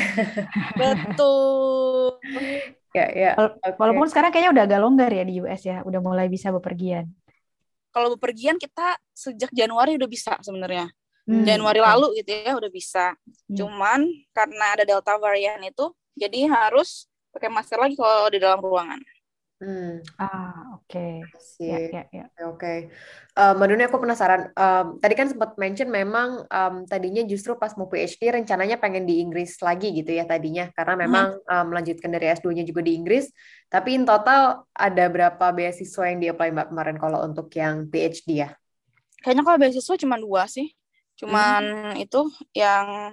Betul. 0.74 2.18
ya, 2.98 3.06
ya. 3.14 3.32
Okay. 3.38 3.78
Walaupun 3.78 4.10
sekarang 4.10 4.34
kayaknya 4.34 4.52
udah 4.58 4.64
agak 4.66 4.80
longgar 4.82 5.12
ya 5.14 5.22
di 5.22 5.38
US 5.46 5.62
ya, 5.62 5.86
udah 5.86 6.02
mulai 6.02 6.26
bisa 6.26 6.50
bepergian. 6.50 7.06
Kalau 7.94 8.18
bepergian 8.18 8.58
kita 8.58 8.98
sejak 9.14 9.54
Januari 9.54 9.98
udah 10.02 10.10
bisa 10.10 10.42
sebenarnya. 10.42 10.90
Hmm, 11.30 11.46
Januari 11.46 11.78
okay. 11.78 11.90
lalu 11.94 12.08
gitu 12.18 12.32
ya 12.34 12.54
udah 12.58 12.72
bisa. 12.74 13.14
Hmm. 13.14 13.58
Cuman 13.58 14.00
karena 14.34 14.66
ada 14.74 14.84
Delta 14.90 15.14
varian 15.22 15.62
itu, 15.62 15.94
jadi 16.18 16.50
harus 16.50 17.06
pakai 17.30 17.50
masker 17.54 17.78
lagi 17.78 17.94
kalau 17.94 18.26
di 18.34 18.42
dalam 18.42 18.58
ruangan. 18.58 18.98
Hmm. 19.60 20.00
Ah, 20.16 20.80
oke. 20.80 20.88
Okay. 20.88 21.20
Ya, 21.60 21.80
ya, 21.92 22.04
ya. 22.16 22.26
Oke. 22.48 22.56
Okay. 22.56 22.78
Uh, 23.36 23.52
Mbak 23.60 23.68
Duni, 23.68 23.84
aku 23.84 24.00
penasaran. 24.00 24.56
Um, 24.56 25.04
tadi 25.04 25.20
kan 25.20 25.28
sempat 25.28 25.60
mention 25.60 25.92
memang 25.92 26.48
um, 26.48 26.76
tadinya 26.88 27.20
justru 27.28 27.60
pas 27.60 27.76
mau 27.76 27.92
PhD 27.92 28.32
rencananya 28.32 28.80
pengen 28.80 29.04
di 29.04 29.20
Inggris 29.20 29.60
lagi 29.60 29.92
gitu 29.92 30.16
ya 30.16 30.24
tadinya, 30.24 30.72
karena 30.72 30.96
hmm. 30.96 31.04
memang 31.04 31.28
hmm. 31.36 31.52
um, 31.52 31.66
melanjutkan 31.76 32.08
dari 32.08 32.32
S2-nya 32.32 32.64
juga 32.64 32.88
di 32.88 32.96
Inggris. 32.96 33.36
Tapi 33.68 34.00
in 34.00 34.08
total 34.08 34.64
ada 34.72 35.06
berapa 35.12 35.46
beasiswa 35.52 36.08
yang 36.08 36.24
di-apply 36.24 36.56
Mbak 36.56 36.68
kemarin 36.72 36.96
kalau 36.96 37.20
untuk 37.28 37.52
yang 37.52 37.92
PhD 37.92 38.48
ya? 38.48 38.50
Kayaknya 39.20 39.44
kalau 39.44 39.58
beasiswa 39.60 39.96
cuma 40.00 40.16
dua 40.16 40.48
sih. 40.48 40.72
Cuman 41.20 42.00
hmm. 42.00 42.04
itu 42.08 42.32
yang 42.56 43.12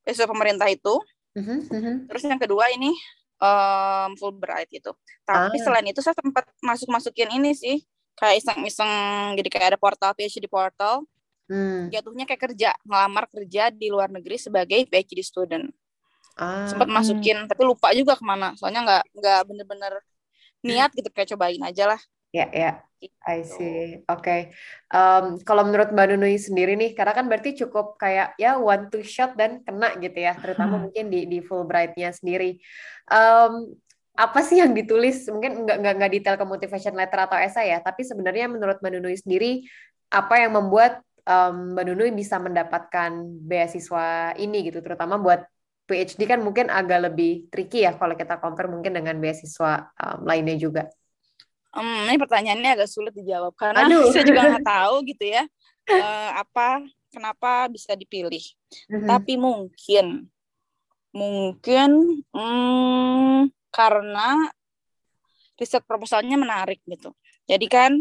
beasiswa 0.00 0.32
pemerintah 0.32 0.64
itu. 0.72 0.96
Mm 1.34 1.66
-hmm. 1.66 1.94
Terus 2.08 2.22
yang 2.24 2.38
kedua 2.38 2.70
ini 2.70 2.94
um, 3.44 4.10
Fulbright 4.16 4.68
gitu. 4.72 4.96
Tapi 5.28 5.56
ah. 5.60 5.62
selain 5.62 5.84
itu 5.84 6.00
saya 6.00 6.16
sempat 6.16 6.48
masuk-masukin 6.64 7.28
ini 7.36 7.52
sih 7.52 7.84
kayak 8.14 8.40
iseng-iseng 8.40 8.92
jadi 9.34 9.48
kayak 9.50 9.66
ada 9.74 9.78
portal 9.78 10.16
PhD 10.16 10.48
portal. 10.48 11.04
Hmm. 11.44 11.92
Jatuhnya 11.92 12.24
kayak 12.24 12.40
kerja, 12.50 12.72
ngelamar 12.88 13.28
kerja 13.28 13.68
di 13.68 13.92
luar 13.92 14.08
negeri 14.08 14.40
sebagai 14.40 14.88
PhD 14.88 15.20
student. 15.20 15.68
Ah. 16.40 16.64
Sempat 16.66 16.88
masukin 16.88 17.44
tapi 17.44 17.62
lupa 17.68 17.92
juga 17.92 18.16
ke 18.16 18.24
mana. 18.24 18.56
Soalnya 18.56 18.80
nggak 18.82 19.04
nggak 19.12 19.40
bener-bener 19.44 19.94
niat 20.64 20.90
gitu 20.96 21.08
kayak 21.12 21.28
cobain 21.36 21.60
aja 21.60 21.84
lah. 21.94 22.00
Ya, 22.34 22.50
ya. 22.50 22.72
I 23.24 23.44
gitu. 23.44 23.60
see. 23.60 24.00
Oke. 24.08 24.20
Okay. 24.20 24.40
Um, 24.88 25.36
kalau 25.44 25.68
menurut 25.68 25.92
Mbak 25.92 26.06
Nunui 26.14 26.40
sendiri 26.40 26.72
nih, 26.74 26.96
karena 26.96 27.12
kan 27.12 27.28
berarti 27.28 27.52
cukup 27.64 28.00
kayak 28.00 28.32
ya 28.40 28.56
one 28.56 28.88
two 28.88 29.04
shot 29.04 29.36
dan 29.36 29.60
kena 29.62 29.92
gitu 30.00 30.18
ya, 30.18 30.32
terutama 30.34 30.80
hmm. 30.80 30.82
mungkin 30.88 31.04
di 31.12 31.20
di 31.28 31.38
Fulbright-nya 31.44 32.10
sendiri. 32.16 32.58
Um, 33.12 33.76
apa 34.16 34.40
sih 34.40 34.62
yang 34.62 34.72
ditulis? 34.72 35.28
Mungkin 35.28 35.68
nggak 35.68 35.76
nggak 35.84 35.94
nggak 36.00 36.12
detail 36.16 36.36
ke 36.40 36.46
motivation 36.48 36.94
letter 36.96 37.20
atau 37.28 37.36
essay 37.36 37.76
ya, 37.76 37.78
tapi 37.84 38.02
sebenarnya 38.08 38.48
menurut 38.48 38.80
Mbak 38.80 38.92
Nunui 38.96 39.16
sendiri, 39.20 39.52
apa 40.08 40.34
yang 40.40 40.56
membuat 40.56 41.04
um, 41.28 41.76
Mbak 41.76 41.84
Nunui 41.92 42.10
bisa 42.16 42.40
mendapatkan 42.40 43.10
beasiswa 43.44 44.32
ini 44.40 44.64
gitu, 44.72 44.80
terutama 44.80 45.20
buat 45.20 45.44
PhD 45.84 46.24
kan 46.24 46.40
mungkin 46.40 46.72
agak 46.72 47.12
lebih 47.12 47.52
tricky 47.52 47.84
ya 47.84 47.92
kalau 48.00 48.16
kita 48.16 48.40
compare 48.40 48.72
mungkin 48.72 48.96
dengan 48.96 49.20
beasiswa 49.20 49.92
um, 50.00 50.24
lainnya 50.24 50.56
juga. 50.56 50.88
Um, 51.74 52.06
ini 52.06 52.18
pertanyaannya 52.22 52.70
agak 52.78 52.86
sulit 52.86 53.10
dijawab 53.10 53.50
karena 53.58 53.90
Aduh. 53.90 54.10
saya 54.14 54.22
juga 54.22 54.46
nggak 54.46 54.66
tahu 54.78 54.94
gitu 55.10 55.24
ya 55.26 55.42
uh, 55.90 56.30
apa 56.40 56.86
kenapa 57.10 57.68
bisa 57.70 57.94
dipilih. 57.94 58.42
Mm-hmm. 58.90 59.08
Tapi 59.10 59.32
mungkin 59.36 60.06
mungkin 61.14 61.90
hmm, 62.34 63.54
karena 63.70 64.50
riset 65.54 65.86
proposalnya 65.86 66.34
menarik 66.34 66.82
gitu. 66.86 67.14
Jadi 67.46 67.66
kan 67.70 67.94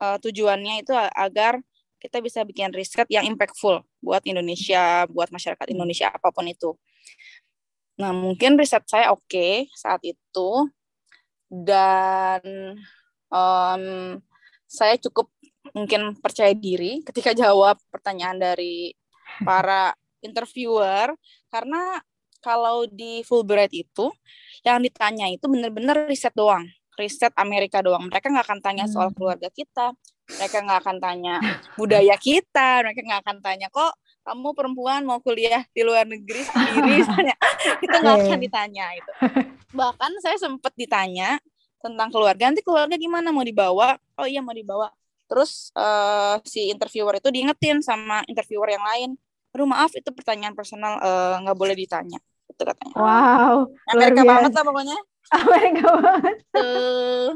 uh, 0.00 0.20
tujuannya 0.20 0.84
itu 0.84 0.92
agar 0.96 1.60
kita 2.00 2.20
bisa 2.24 2.44
bikin 2.44 2.72
riset 2.72 3.08
yang 3.12 3.28
impactful 3.28 3.84
buat 4.00 4.24
Indonesia, 4.24 5.04
buat 5.08 5.28
masyarakat. 5.28 5.66
Indonesia 5.72 6.08
apa 6.08 6.32
pun 6.32 6.48
itu. 6.48 6.76
Nah, 8.00 8.16
mungkin 8.16 8.56
riset 8.56 8.84
saya 8.88 9.12
oke 9.12 9.28
okay 9.28 9.68
saat 9.76 10.00
itu 10.04 10.48
dan 11.48 12.40
um, 13.30 14.18
saya 14.66 14.94
cukup 14.98 15.30
mungkin 15.72 16.18
percaya 16.18 16.50
diri 16.54 17.02
ketika 17.06 17.34
jawab 17.34 17.78
pertanyaan 17.90 18.38
dari 18.38 18.94
para 19.46 19.94
interviewer 20.26 21.14
karena 21.48 22.02
kalau 22.40 22.88
di 22.88 23.24
Fulbright 23.24 23.72
itu 23.72 24.10
yang 24.66 24.80
ditanya 24.84 25.28
itu 25.32 25.48
benar-benar 25.48 26.08
riset 26.08 26.32
doang 26.36 26.68
riset 27.00 27.32
Amerika 27.40 27.80
doang. 27.80 28.04
Mereka 28.12 28.28
nggak 28.28 28.44
akan 28.44 28.60
tanya 28.60 28.84
soal 28.84 29.08
hmm. 29.08 29.16
keluarga 29.16 29.48
kita, 29.48 29.96
mereka 30.36 30.56
nggak 30.60 30.78
akan 30.84 30.96
tanya 31.00 31.34
budaya 31.80 32.16
kita, 32.20 32.84
mereka 32.84 33.00
nggak 33.00 33.20
akan 33.24 33.38
tanya 33.40 33.68
kok 33.72 33.96
kamu 34.20 34.52
perempuan 34.52 35.00
mau 35.08 35.16
kuliah 35.24 35.64
di 35.72 35.80
luar 35.80 36.04
negeri 36.04 36.44
sendiri, 36.44 36.92
misalnya 37.00 37.34
itu 37.80 37.96
nggak 37.96 38.16
akan 38.20 38.36
iya. 38.36 38.44
ditanya 38.44 38.86
itu. 38.92 39.12
Bahkan 39.72 40.12
saya 40.20 40.36
sempat 40.36 40.76
ditanya 40.76 41.40
tentang 41.80 42.08
keluarga, 42.12 42.52
nanti 42.52 42.60
keluarga 42.60 42.94
gimana 42.94 43.32
mau 43.32 43.44
dibawa? 43.44 43.96
Oh 44.20 44.28
iya 44.28 44.44
mau 44.44 44.52
dibawa. 44.52 44.92
Terus 45.26 45.72
uh, 45.74 46.36
si 46.44 46.68
interviewer 46.68 47.16
itu 47.18 47.28
diingetin 47.32 47.80
sama 47.80 48.20
interviewer 48.28 48.68
yang 48.68 48.84
lain, 48.84 49.10
aduh 49.50 49.66
maaf 49.66 49.90
itu 49.98 50.14
pertanyaan 50.14 50.54
personal 50.54 51.00
eh, 51.02 51.34
nggak 51.42 51.56
uh, 51.56 51.58
boleh 51.58 51.74
ditanya 51.74 52.18
itu 52.50 52.62
katanya. 52.62 52.94
Wow. 52.94 53.56
Amerika 53.94 54.22
banget 54.26 54.52
lah 54.52 54.64
pokoknya. 54.66 54.98
Amerika 55.30 55.86
banget. 55.96 56.36
Uh. 56.54 57.30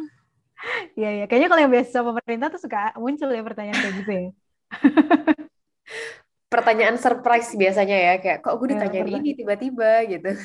Iya, 0.96 1.10
iya. 1.20 1.24
Kayaknya 1.28 1.48
kalau 1.52 1.62
yang 1.64 1.72
biasa 1.72 1.96
pemerintah 2.00 2.48
tuh 2.52 2.60
suka 2.60 2.92
muncul 2.96 3.28
ya 3.28 3.42
pertanyaan 3.44 3.78
kayak 3.80 3.94
gitu 4.04 4.10
ya. 4.12 4.24
pertanyaan 6.52 6.96
surprise 6.96 7.50
biasanya 7.58 7.96
ya, 7.98 8.14
kayak 8.22 8.38
kok 8.46 8.54
gue 8.62 8.68
ditanyain 8.78 9.10
ya, 9.10 9.18
ini 9.18 9.30
tiba-tiba 9.34 9.90
gitu. 10.06 10.30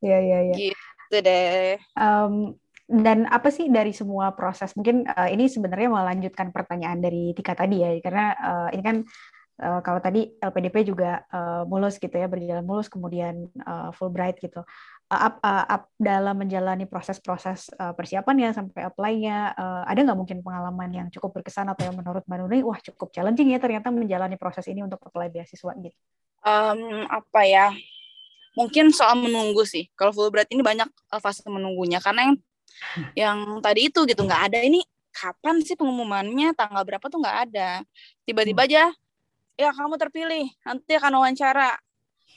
Iya, 0.00 0.16
iya, 0.16 0.38
iya. 0.48 0.72
Gitu 1.10 1.26
deh. 1.26 1.74
Um, 1.98 2.54
dan 2.86 3.26
apa 3.26 3.50
sih 3.50 3.66
dari 3.66 3.90
semua 3.90 4.30
proses? 4.34 4.74
Mungkin 4.78 5.10
uh, 5.10 5.26
ini 5.26 5.50
sebenarnya 5.50 5.90
melanjutkan 5.90 6.54
pertanyaan 6.54 7.02
dari 7.02 7.34
Tika 7.34 7.58
tadi 7.58 7.82
ya 7.82 7.90
karena 7.98 8.34
uh, 8.38 8.68
ini 8.70 8.82
kan 8.82 8.96
uh, 9.62 9.80
kalau 9.82 9.98
tadi 9.98 10.30
LPDP 10.38 10.86
juga 10.86 11.26
uh, 11.34 11.66
mulus 11.66 11.98
gitu 11.98 12.14
ya 12.14 12.30
berjalan 12.30 12.62
mulus 12.62 12.86
kemudian 12.86 13.50
uh, 13.66 13.90
Fulbright 13.94 14.38
gitu. 14.38 14.62
Up, 15.10 15.42
uh, 15.42 15.66
up 15.66 15.90
dalam 15.98 16.38
menjalani 16.38 16.86
proses-proses 16.86 17.66
uh, 17.74 17.90
persiapannya 17.98 18.54
sampai 18.54 18.86
apply-nya 18.86 19.58
uh, 19.58 19.82
ada 19.82 20.06
nggak 20.06 20.18
mungkin 20.18 20.38
pengalaman 20.38 20.90
yang 20.94 21.08
cukup 21.10 21.42
berkesan 21.42 21.66
atau 21.66 21.82
yang 21.82 21.98
menurut 21.98 22.22
Mbak 22.30 22.38
Nuni 22.46 22.62
wah 22.62 22.78
cukup 22.78 23.10
challenging 23.10 23.50
ya 23.50 23.58
ternyata 23.58 23.90
menjalani 23.90 24.38
proses 24.38 24.70
ini 24.70 24.86
untuk 24.86 25.02
apply 25.02 25.30
beasiswa? 25.34 25.74
Gitu. 25.78 25.98
Um, 26.46 27.10
apa 27.10 27.42
ya 27.42 27.74
mungkin 28.54 28.90
soal 28.90 29.18
menunggu 29.18 29.62
sih. 29.66 29.86
Kalau 29.94 30.10
Fulbright 30.14 30.50
ini 30.50 30.62
banyak 30.64 30.88
fase 31.20 31.44
menunggunya. 31.46 32.02
Karena 32.02 32.30
yang 32.30 32.36
yang 33.14 33.38
tadi 33.62 33.90
itu 33.92 34.02
gitu 34.06 34.22
nggak 34.24 34.42
ada. 34.52 34.58
Ini 34.62 34.80
kapan 35.14 35.62
sih 35.62 35.74
pengumumannya? 35.74 36.54
Tanggal 36.54 36.82
berapa 36.86 37.04
tuh 37.06 37.18
nggak 37.20 37.38
ada. 37.50 37.84
Tiba-tiba 38.24 38.62
hmm. 38.64 38.68
aja 38.70 38.84
ya 39.60 39.70
kamu 39.74 39.94
terpilih. 40.00 40.46
Nanti 40.64 40.92
akan 40.96 41.12
wawancara. 41.20 41.76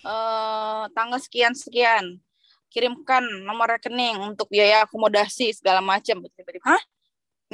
Uh, 0.04 0.92
tanggal 0.92 1.20
sekian 1.22 1.56
sekian. 1.56 2.20
Kirimkan 2.68 3.24
nomor 3.46 3.78
rekening 3.78 4.20
untuk 4.20 4.50
biaya 4.50 4.84
akomodasi 4.84 5.54
segala 5.56 5.80
macam. 5.80 6.26
Tiba-tiba 6.34 6.66
hah? 6.76 6.84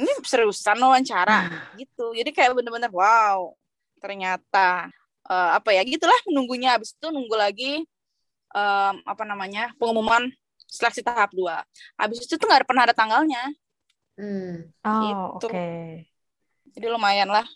Ini 0.00 0.10
seriusan 0.24 0.80
wawancara? 0.80 1.46
Gitu. 1.76 2.16
Jadi 2.16 2.30
kayak 2.32 2.56
bener-bener 2.56 2.90
wow 2.90 3.54
ternyata 4.00 4.88
uh, 5.28 5.60
apa 5.60 5.76
ya 5.76 5.84
gitulah 5.84 6.16
menunggunya 6.24 6.74
habis 6.74 6.96
itu 6.96 7.06
nunggu 7.12 7.36
lagi 7.36 7.84
um, 8.54 8.94
apa 9.06 9.22
namanya 9.26 9.74
pengumuman 9.76 10.30
seleksi 10.70 11.02
tahap 11.02 11.34
dua 11.34 11.66
habis 11.98 12.22
itu 12.22 12.38
tuh 12.38 12.46
nggak 12.46 12.66
pernah 12.66 12.86
ada 12.86 12.94
tanggalnya 12.94 13.42
hmm. 14.18 14.70
oh 14.86 15.00
gitu. 15.02 15.46
oke 15.46 15.50
okay. 15.50 16.06
jadi 16.74 16.86
lumayan 16.90 17.30
lah 17.30 17.46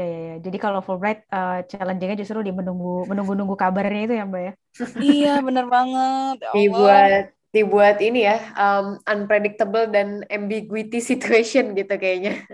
Ya, 0.00 0.06
ya, 0.06 0.20
ya. 0.32 0.36
Jadi 0.40 0.56
kalau 0.56 0.80
Fulbright 0.80 1.28
uh, 1.28 1.60
challenge-nya 1.68 2.16
justru 2.16 2.40
di 2.40 2.52
menunggu 2.54 3.04
menunggu 3.04 3.36
nunggu 3.36 3.52
kabarnya 3.52 4.08
itu 4.08 4.14
ya 4.16 4.24
Mbak 4.24 4.42
ya. 4.42 4.52
iya 5.12 5.32
benar 5.44 5.66
banget. 5.68 6.36
Ya 6.40 6.50
dibuat 6.56 7.24
dibuat 7.50 7.96
ini 7.98 8.24
ya 8.24 8.38
um, 8.54 8.96
unpredictable 9.04 9.90
dan 9.90 10.24
ambiguity 10.32 11.04
situation 11.04 11.76
gitu 11.76 11.94
kayaknya. 12.00 12.46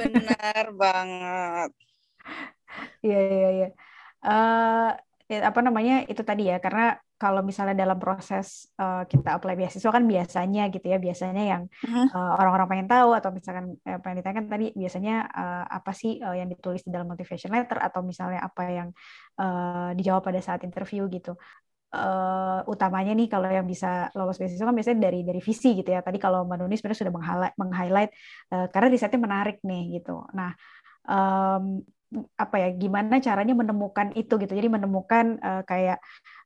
benar 0.00 0.64
banget. 0.74 1.70
Iya 3.04 3.20
iya 3.20 3.48
iya. 3.52 3.68
Uh, 4.22 4.90
apa 5.40 5.60
namanya 5.64 6.04
itu 6.04 6.20
tadi 6.20 6.52
ya 6.52 6.60
karena 6.60 7.00
kalau 7.16 7.40
misalnya 7.46 7.78
dalam 7.78 8.02
proses 8.02 8.66
uh, 8.82 9.06
kita 9.06 9.38
apply 9.38 9.54
beasiswa 9.54 9.94
kan 9.94 10.02
biasanya 10.02 10.66
gitu 10.74 10.86
ya 10.90 10.98
biasanya 10.98 11.44
yang 11.46 11.62
uh, 11.86 12.32
orang-orang 12.34 12.66
pengen 12.66 12.88
tahu 12.90 13.14
atau 13.14 13.30
misalkan 13.30 13.78
eh, 13.86 13.98
pengen 14.02 14.20
ditanyakan 14.20 14.46
tadi 14.50 14.66
biasanya 14.74 15.14
uh, 15.30 15.64
apa 15.70 15.94
sih 15.94 16.18
uh, 16.18 16.34
yang 16.34 16.50
ditulis 16.50 16.82
di 16.82 16.90
dalam 16.90 17.06
motivation 17.06 17.54
letter 17.54 17.78
atau 17.78 18.02
misalnya 18.02 18.42
apa 18.42 18.62
yang 18.66 18.88
uh, 19.38 19.94
dijawab 19.94 20.26
pada 20.26 20.42
saat 20.42 20.66
interview 20.66 21.06
gitu. 21.06 21.38
Uh, 21.92 22.64
utamanya 22.72 23.12
nih 23.12 23.28
kalau 23.28 23.52
yang 23.52 23.68
bisa 23.68 24.08
lolos 24.16 24.40
beasiswa 24.40 24.64
kan 24.64 24.72
biasanya 24.72 24.98
dari 25.06 25.22
dari 25.22 25.38
visi 25.38 25.78
gitu 25.78 25.94
ya. 25.94 26.02
Tadi 26.02 26.18
kalau 26.18 26.42
Mbak 26.42 26.56
Nuni 26.58 26.74
sebenarnya 26.74 27.00
sudah 27.06 27.14
meng-highlight, 27.14 27.54
meng-highlight 27.54 28.10
uh, 28.50 28.66
karena 28.72 28.88
risetnya 28.90 29.20
menarik 29.22 29.56
nih 29.62 30.00
gitu. 30.02 30.26
Nah 30.34 30.56
um, 31.06 31.84
apa 32.36 32.56
ya 32.60 32.68
gimana 32.76 33.18
caranya 33.18 33.54
menemukan 33.56 34.12
itu 34.16 34.36
gitu. 34.36 34.52
Jadi 34.52 34.68
menemukan 34.68 35.40
uh, 35.40 35.62
kayak 35.64 35.98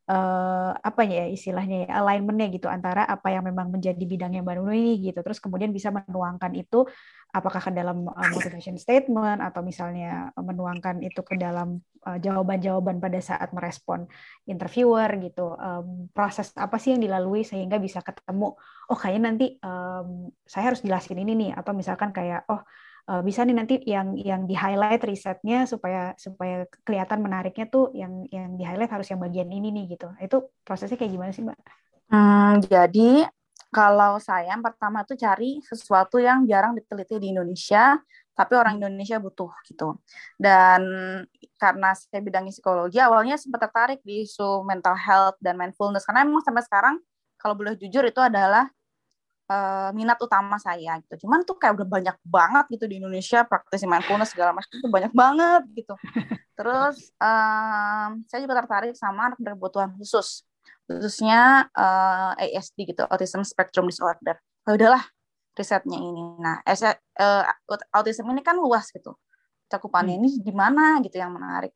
uh, 0.06 0.70
apa 0.78 1.02
ya 1.02 1.26
istilahnya 1.26 1.86
ya 1.86 1.90
alignmentnya 2.00 2.46
gitu 2.54 2.70
antara 2.70 3.02
apa 3.04 3.34
yang 3.34 3.44
memang 3.46 3.74
menjadi 3.74 4.00
bidangnya 4.00 4.42
baru 4.46 4.70
ini 4.70 5.02
gitu. 5.02 5.18
Terus 5.20 5.42
kemudian 5.42 5.74
bisa 5.74 5.90
menuangkan 5.90 6.54
itu 6.54 6.86
apakah 7.34 7.60
ke 7.60 7.70
dalam 7.74 8.06
uh, 8.06 8.28
motivation 8.32 8.78
statement 8.78 9.42
atau 9.42 9.60
misalnya 9.60 10.30
menuangkan 10.38 11.02
itu 11.02 11.20
ke 11.26 11.36
dalam 11.36 11.82
uh, 12.06 12.18
jawaban-jawaban 12.22 13.02
pada 13.02 13.18
saat 13.18 13.50
merespon 13.50 14.06
interviewer 14.46 15.10
gitu. 15.20 15.52
Um, 15.58 16.08
proses 16.14 16.54
apa 16.54 16.78
sih 16.78 16.94
yang 16.94 17.02
dilalui 17.02 17.42
sehingga 17.42 17.76
bisa 17.82 18.00
ketemu 18.00 18.54
oh 18.86 18.96
kayaknya 18.96 19.22
nanti 19.26 19.46
um, 19.60 20.30
saya 20.46 20.72
harus 20.72 20.80
jelasin 20.86 21.18
ini 21.18 21.34
nih. 21.34 21.50
Atau 21.58 21.74
misalkan 21.74 22.14
kayak 22.14 22.46
oh 22.46 22.62
uh, 23.10 23.22
bisa 23.22 23.46
nih 23.46 23.56
nanti 23.56 23.74
yang 23.86 24.14
yang 24.18 24.44
di 24.44 24.54
highlight 24.54 25.02
risetnya 25.06 25.64
supaya 25.64 26.12
supaya 26.18 26.66
kelihatan 26.82 27.22
menariknya 27.22 27.66
tuh 27.70 27.94
yang 27.94 28.26
yang 28.30 28.58
di 28.58 28.64
highlight 28.66 28.92
harus 28.92 29.08
yang 29.10 29.22
bagian 29.22 29.50
ini 29.50 29.70
nih 29.72 29.96
gitu. 29.96 30.10
Itu 30.18 30.50
prosesnya 30.66 30.98
kayak 30.98 31.12
gimana 31.14 31.30
sih 31.32 31.42
mbak? 31.46 31.58
Hmm, 32.06 32.62
jadi 32.62 33.26
kalau 33.70 34.18
saya 34.22 34.54
yang 34.54 34.62
pertama 34.62 35.02
tuh 35.02 35.18
cari 35.18 35.58
sesuatu 35.62 36.22
yang 36.22 36.46
jarang 36.46 36.78
diteliti 36.78 37.18
di 37.18 37.34
Indonesia 37.34 37.98
tapi 38.36 38.52
orang 38.52 38.76
Indonesia 38.76 39.16
butuh 39.16 39.48
gitu. 39.64 39.96
Dan 40.36 40.84
karena 41.56 41.96
saya 41.96 42.20
bidangnya 42.20 42.52
psikologi 42.52 43.00
awalnya 43.00 43.40
sempat 43.40 43.64
tertarik 43.64 44.04
di 44.04 44.28
isu 44.28 44.60
mental 44.68 44.92
health 44.92 45.40
dan 45.40 45.56
mindfulness 45.56 46.04
karena 46.04 46.28
emang 46.28 46.44
sampai 46.44 46.62
sekarang 46.68 46.94
kalau 47.40 47.56
boleh 47.56 47.80
jujur 47.80 48.04
itu 48.04 48.20
adalah 48.20 48.68
uh, 49.50 49.90
minat 49.94 50.18
utama 50.18 50.58
saya 50.58 50.98
gitu. 51.02 51.26
Cuman 51.26 51.42
tuh 51.46 51.58
kayak 51.58 51.78
udah 51.82 51.88
banyak 51.88 52.16
banget 52.26 52.64
gitu 52.78 52.84
di 52.90 52.98
Indonesia 53.02 53.46
praktisi 53.46 53.86
mindfulness 53.86 54.34
segala 54.34 54.54
macam 54.54 54.70
itu 54.70 54.88
banyak 54.90 55.12
banget 55.14 55.62
gitu. 55.74 55.94
Terus 56.58 57.12
um, 57.20 58.10
saya 58.26 58.40
juga 58.42 58.64
tertarik 58.64 58.94
sama 58.96 59.32
anak 59.32 59.38
berkebutuhan 59.38 59.92
khusus, 59.98 60.42
khususnya 60.88 61.68
uh, 61.76 62.32
eh, 62.40 62.56
ASD 62.56 62.88
gitu, 62.88 63.04
Autism 63.06 63.44
Spectrum 63.44 63.86
Disorder. 63.86 64.40
Oh, 64.66 64.74
udahlah 64.74 65.04
risetnya 65.56 65.96
ini. 65.96 66.22
Nah, 66.42 66.60
uh, 66.64 67.42
autism 67.96 68.28
ini 68.32 68.44
kan 68.44 68.58
luas 68.60 68.92
gitu. 68.92 69.16
Cakupannya 69.66 70.18
hmm. 70.18 70.22
ini 70.22 70.30
di 70.44 70.52
mana 70.52 71.00
gitu 71.00 71.16
yang 71.16 71.32
menarik. 71.32 71.72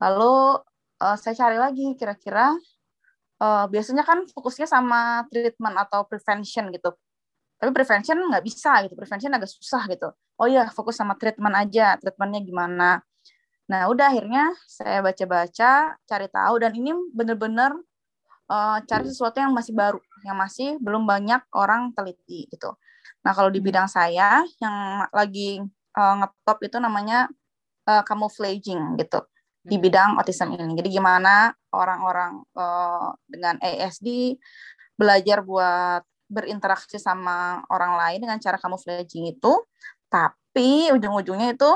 Lalu 0.00 0.58
uh, 1.04 1.16
saya 1.20 1.36
cari 1.36 1.60
lagi 1.60 1.94
kira-kira 1.94 2.56
uh, 3.40 3.66
biasanya 3.66 4.04
kan 4.04 4.28
fokusnya 4.28 4.68
sama 4.68 5.24
treatment 5.32 5.76
atau 5.80 6.04
prevention 6.06 6.68
gitu. 6.70 6.92
Tapi 7.60 7.70
prevention 7.76 8.16
nggak 8.16 8.44
bisa 8.44 8.84
gitu 8.84 8.94
prevention 8.96 9.32
agak 9.36 9.50
susah 9.50 9.84
gitu. 9.88 10.08
Oh 10.40 10.48
iya 10.48 10.68
fokus 10.72 10.96
sama 10.96 11.16
treatment 11.16 11.56
aja 11.56 11.96
treatmentnya 12.00 12.40
gimana. 12.40 12.90
Nah 13.68 13.86
udah 13.88 14.12
akhirnya 14.12 14.52
saya 14.64 15.04
baca-baca 15.04 15.96
cari 16.08 16.28
tahu 16.32 16.54
dan 16.60 16.72
ini 16.72 16.96
bener-bener 17.12 17.76
uh, 18.48 18.78
cari 18.84 19.04
sesuatu 19.08 19.38
yang 19.38 19.52
masih 19.52 19.76
baru 19.76 20.00
yang 20.24 20.36
masih 20.40 20.76
belum 20.80 21.04
banyak 21.04 21.44
orang 21.52 21.92
teliti 21.92 22.48
gitu. 22.48 22.76
Nah 23.24 23.32
kalau 23.36 23.52
di 23.52 23.60
bidang 23.60 23.88
saya 23.88 24.40
yang 24.56 25.04
lagi 25.12 25.60
uh, 25.96 26.14
ngetop 26.24 26.58
itu 26.64 26.76
namanya 26.80 27.28
uh, 27.84 28.02
camouflaging 28.08 28.96
gitu 28.96 29.20
di 29.60 29.76
hmm. 29.76 29.84
bidang 29.84 30.10
autism 30.16 30.56
ini. 30.56 30.72
Jadi 30.80 30.88
gimana 30.96 31.52
orang-orang 31.70 32.42
uh, 32.54 33.14
dengan 33.26 33.56
ASD 33.62 34.38
belajar 34.94 35.40
buat 35.40 36.02
berinteraksi 36.30 37.00
sama 37.02 37.66
orang 37.66 37.98
lain 37.98 38.18
dengan 38.22 38.38
cara 38.38 38.54
kamu 38.54 38.78
camouflaging 38.78 39.34
itu, 39.34 39.52
tapi 40.06 40.94
ujung-ujungnya 40.94 41.58
itu 41.58 41.70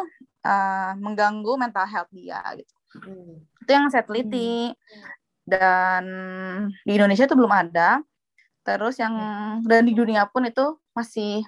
uh, 0.46 0.92
mengganggu 1.00 1.58
mental 1.58 1.86
health 1.90 2.10
dia 2.14 2.38
gitu. 2.54 2.74
Hmm. 3.02 3.42
Itu 3.66 3.70
yang 3.74 3.90
saya 3.90 4.06
teliti. 4.06 4.70
Hmm. 4.70 5.12
Dan 5.44 6.04
di 6.86 6.92
Indonesia 6.96 7.28
itu 7.28 7.36
belum 7.36 7.52
ada. 7.52 8.00
Terus 8.64 8.96
yang 8.96 9.12
hmm. 9.12 9.68
dan 9.68 9.82
di 9.84 9.92
dunia 9.92 10.24
pun 10.30 10.46
itu 10.46 10.78
masih 10.94 11.44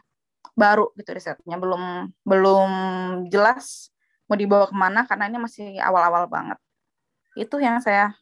baru 0.57 0.89
gitu 0.97 1.13
risetnya, 1.13 1.61
belum 1.61 2.11
belum 2.25 2.71
jelas 3.29 3.93
mau 4.27 4.35
dibawa 4.35 4.67
ke 4.67 4.75
mana 4.75 5.05
karena 5.07 5.29
ini 5.31 5.39
masih 5.39 5.79
awal-awal 5.79 6.27
banget. 6.27 6.59
Itu 7.37 7.61
yang 7.61 7.79
saya 7.85 8.17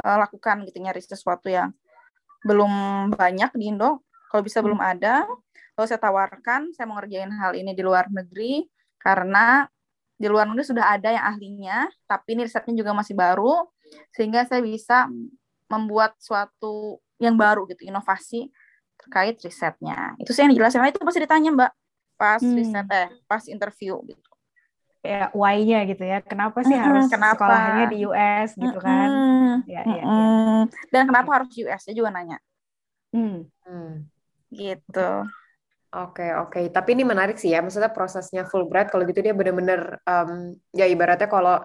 uh, 0.00 0.18
lakukan 0.26 0.64
gitu 0.66 0.80
nyari 0.80 1.00
sesuatu 1.00 1.46
yang 1.46 1.70
belum 2.44 2.72
banyak 3.14 3.52
di 3.56 3.72
Indo. 3.72 4.02
Kalau 4.30 4.42
bisa 4.46 4.62
belum 4.62 4.78
hmm. 4.78 4.92
ada, 4.96 5.26
kalau 5.74 5.86
saya 5.86 6.00
tawarkan, 6.00 6.70
saya 6.72 6.86
mau 6.86 6.98
ngerjain 7.02 7.30
hal 7.34 7.52
ini 7.58 7.74
di 7.74 7.82
luar 7.82 8.06
negeri 8.08 8.64
karena 9.00 9.66
di 10.20 10.28
luar 10.28 10.46
negeri 10.46 10.64
sudah 10.64 10.92
ada 10.92 11.08
yang 11.10 11.24
ahlinya, 11.24 11.78
tapi 12.04 12.36
ini 12.36 12.44
risetnya 12.44 12.76
juga 12.76 12.92
masih 12.92 13.16
baru, 13.16 13.64
sehingga 14.12 14.44
saya 14.46 14.60
bisa 14.60 15.08
membuat 15.66 16.14
suatu 16.20 17.00
yang 17.16 17.34
baru 17.34 17.64
gitu, 17.72 17.88
inovasi 17.88 18.52
terkait 19.00 19.40
risetnya. 19.40 20.14
Itu 20.20 20.36
saya 20.36 20.52
yang. 20.52 20.60
Nah, 20.60 20.92
itu 20.92 21.00
pasti 21.00 21.20
ditanya 21.24 21.50
Mbak 21.50 21.72
pas 22.20 22.44
hmm. 22.44 22.52
riset 22.52 22.88
eh 22.92 23.08
pas 23.24 23.40
interview 23.48 23.96
gitu 24.04 24.29
kayak 25.00 25.32
why-nya 25.32 25.78
gitu 25.88 26.04
ya. 26.04 26.18
Kenapa 26.20 26.60
sih 26.64 26.76
harus 26.76 27.08
kenapa? 27.08 27.40
sekolahnya 27.40 27.84
di 27.88 27.98
US 28.04 28.50
gitu 28.56 28.78
kan? 28.78 29.08
Ya, 29.64 29.82
ya, 29.84 29.96
ya. 30.00 30.04
Dan 30.92 31.02
kenapa 31.08 31.40
harus 31.40 31.50
US? 31.56 31.80
Saya 31.84 31.94
juga 31.96 32.12
nanya. 32.12 32.38
Hmm. 33.10 33.48
hmm. 33.64 34.06
Gitu. 34.52 35.10
Oke, 35.90 36.22
okay, 36.22 36.30
oke. 36.38 36.50
Okay. 36.54 36.64
Tapi 36.70 36.94
ini 36.94 37.02
menarik 37.02 37.34
sih 37.40 37.50
ya. 37.50 37.64
Maksudnya 37.64 37.90
prosesnya 37.90 38.46
Fulbright 38.46 38.94
kalau 38.94 39.02
gitu 39.08 39.24
dia 39.24 39.34
bener-bener 39.34 39.98
um, 40.06 40.54
ya 40.70 40.86
ibaratnya 40.86 41.26
kalau 41.26 41.58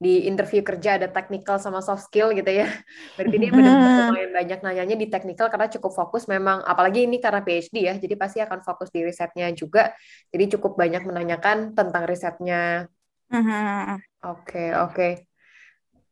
di 0.00 0.24
interview 0.24 0.64
kerja 0.64 0.96
ada 0.96 1.12
technical 1.12 1.60
sama 1.60 1.84
soft 1.84 2.08
skill 2.08 2.32
gitu 2.32 2.48
ya. 2.48 2.72
Berarti 3.20 3.36
dia 3.36 3.50
benar-benar 3.52 4.08
lumayan 4.08 4.32
banyak 4.32 4.58
nanyanya 4.64 4.96
di 4.96 5.06
technical 5.12 5.52
karena 5.52 5.68
cukup 5.68 5.92
fokus 5.92 6.24
memang 6.24 6.64
apalagi 6.64 7.04
ini 7.04 7.20
karena 7.20 7.44
PhD 7.44 7.84
ya. 7.84 7.94
Jadi 8.00 8.16
pasti 8.16 8.40
akan 8.40 8.64
fokus 8.64 8.88
di 8.88 9.04
risetnya 9.04 9.52
juga. 9.52 9.92
Jadi 10.32 10.56
cukup 10.56 10.80
banyak 10.80 11.04
menanyakan 11.04 11.76
tentang 11.76 12.08
risetnya. 12.08 12.88
Oke, 14.24 14.56
okay, 14.56 14.68
oke. 14.72 14.96
Okay. 14.96 15.12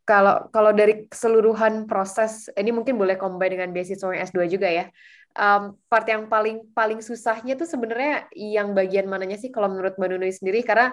Kalau 0.04 0.52
kalau 0.52 0.72
dari 0.76 1.08
keseluruhan 1.08 1.88
proses 1.88 2.52
ini 2.60 2.68
mungkin 2.72 3.00
boleh 3.00 3.16
combine 3.16 3.56
dengan 3.56 3.72
beasiswa 3.72 4.12
S2 4.12 4.52
juga 4.52 4.68
ya. 4.68 4.92
Um, 5.32 5.80
part 5.88 6.04
yang 6.08 6.28
paling 6.28 6.64
paling 6.76 7.00
susahnya 7.00 7.56
tuh 7.56 7.68
sebenarnya 7.68 8.28
yang 8.36 8.72
bagian 8.76 9.08
mananya 9.08 9.36
sih 9.40 9.48
kalau 9.48 9.68
menurut 9.72 9.96
Mbak 9.96 10.08
Nunui 10.12 10.32
sendiri 10.32 10.60
karena 10.64 10.92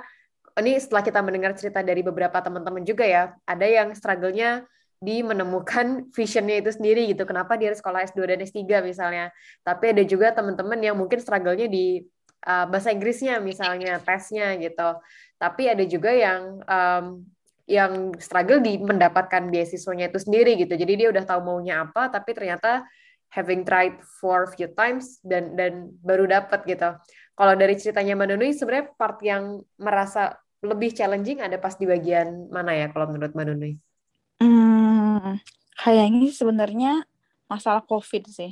ini 0.55 0.79
setelah 0.79 1.03
kita 1.03 1.19
mendengar 1.19 1.51
cerita 1.59 1.83
dari 1.83 1.99
beberapa 1.99 2.39
teman-teman 2.39 2.83
juga 2.87 3.03
ya, 3.03 3.35
ada 3.43 3.67
yang 3.67 3.91
struggle-nya 3.91 4.63
di 5.03 5.19
menemukan 5.21 6.03
visionnya 6.17 6.63
itu 6.63 6.71
sendiri 6.71 7.11
gitu. 7.11 7.27
Kenapa 7.27 7.59
dia 7.59 7.71
harus 7.71 7.83
sekolah 7.83 8.07
S2 8.07 8.19
dan 8.23 8.39
S3 8.41 8.63
misalnya. 8.83 9.31
Tapi 9.61 9.91
ada 9.91 10.03
juga 10.07 10.31
teman-teman 10.31 10.79
yang 10.79 10.95
mungkin 10.95 11.19
struggle-nya 11.19 11.67
di 11.67 12.03
uh, 12.47 12.65
bahasa 12.71 12.95
Inggrisnya 12.95 13.43
misalnya, 13.43 13.99
tesnya 13.99 14.55
gitu. 14.55 14.99
Tapi 15.35 15.67
ada 15.67 15.83
juga 15.83 16.15
yang 16.15 16.63
um, 16.63 17.05
yang 17.65 18.13
struggle 18.21 18.61
di 18.61 18.77
mendapatkan 18.77 19.49
beasiswanya 19.49 20.13
itu 20.13 20.21
sendiri 20.21 20.53
gitu. 20.55 20.77
Jadi 20.77 20.93
dia 21.01 21.07
udah 21.09 21.25
tahu 21.25 21.41
maunya 21.41 21.83
apa, 21.83 22.13
tapi 22.13 22.31
ternyata 22.37 22.85
having 23.33 23.65
tried 23.65 23.99
for 24.21 24.47
few 24.53 24.69
times 24.71 25.19
dan 25.25 25.57
dan 25.57 25.91
baru 26.05 26.29
dapat 26.29 26.63
gitu. 26.69 26.95
Kalau 27.35 27.53
dari 27.57 27.75
ceritanya 27.75 28.15
Manunui 28.15 28.55
sebenarnya 28.55 28.95
part 28.95 29.19
yang 29.19 29.59
merasa 29.75 30.39
lebih 30.65 30.91
challenging 30.91 31.39
ada 31.39 31.56
pas 31.62 31.78
di 31.78 31.86
bagian 31.86 32.49
mana 32.49 32.73
ya 32.73 32.88
kalau 32.89 33.10
menurut 33.10 33.32
Mbak 33.32 33.45
Nunui? 33.49 33.73
Hmm, 34.41 35.39
kayaknya 35.80 36.30
sebenarnya 36.34 36.91
masalah 37.47 37.86
COVID 37.86 38.28
sih. 38.28 38.51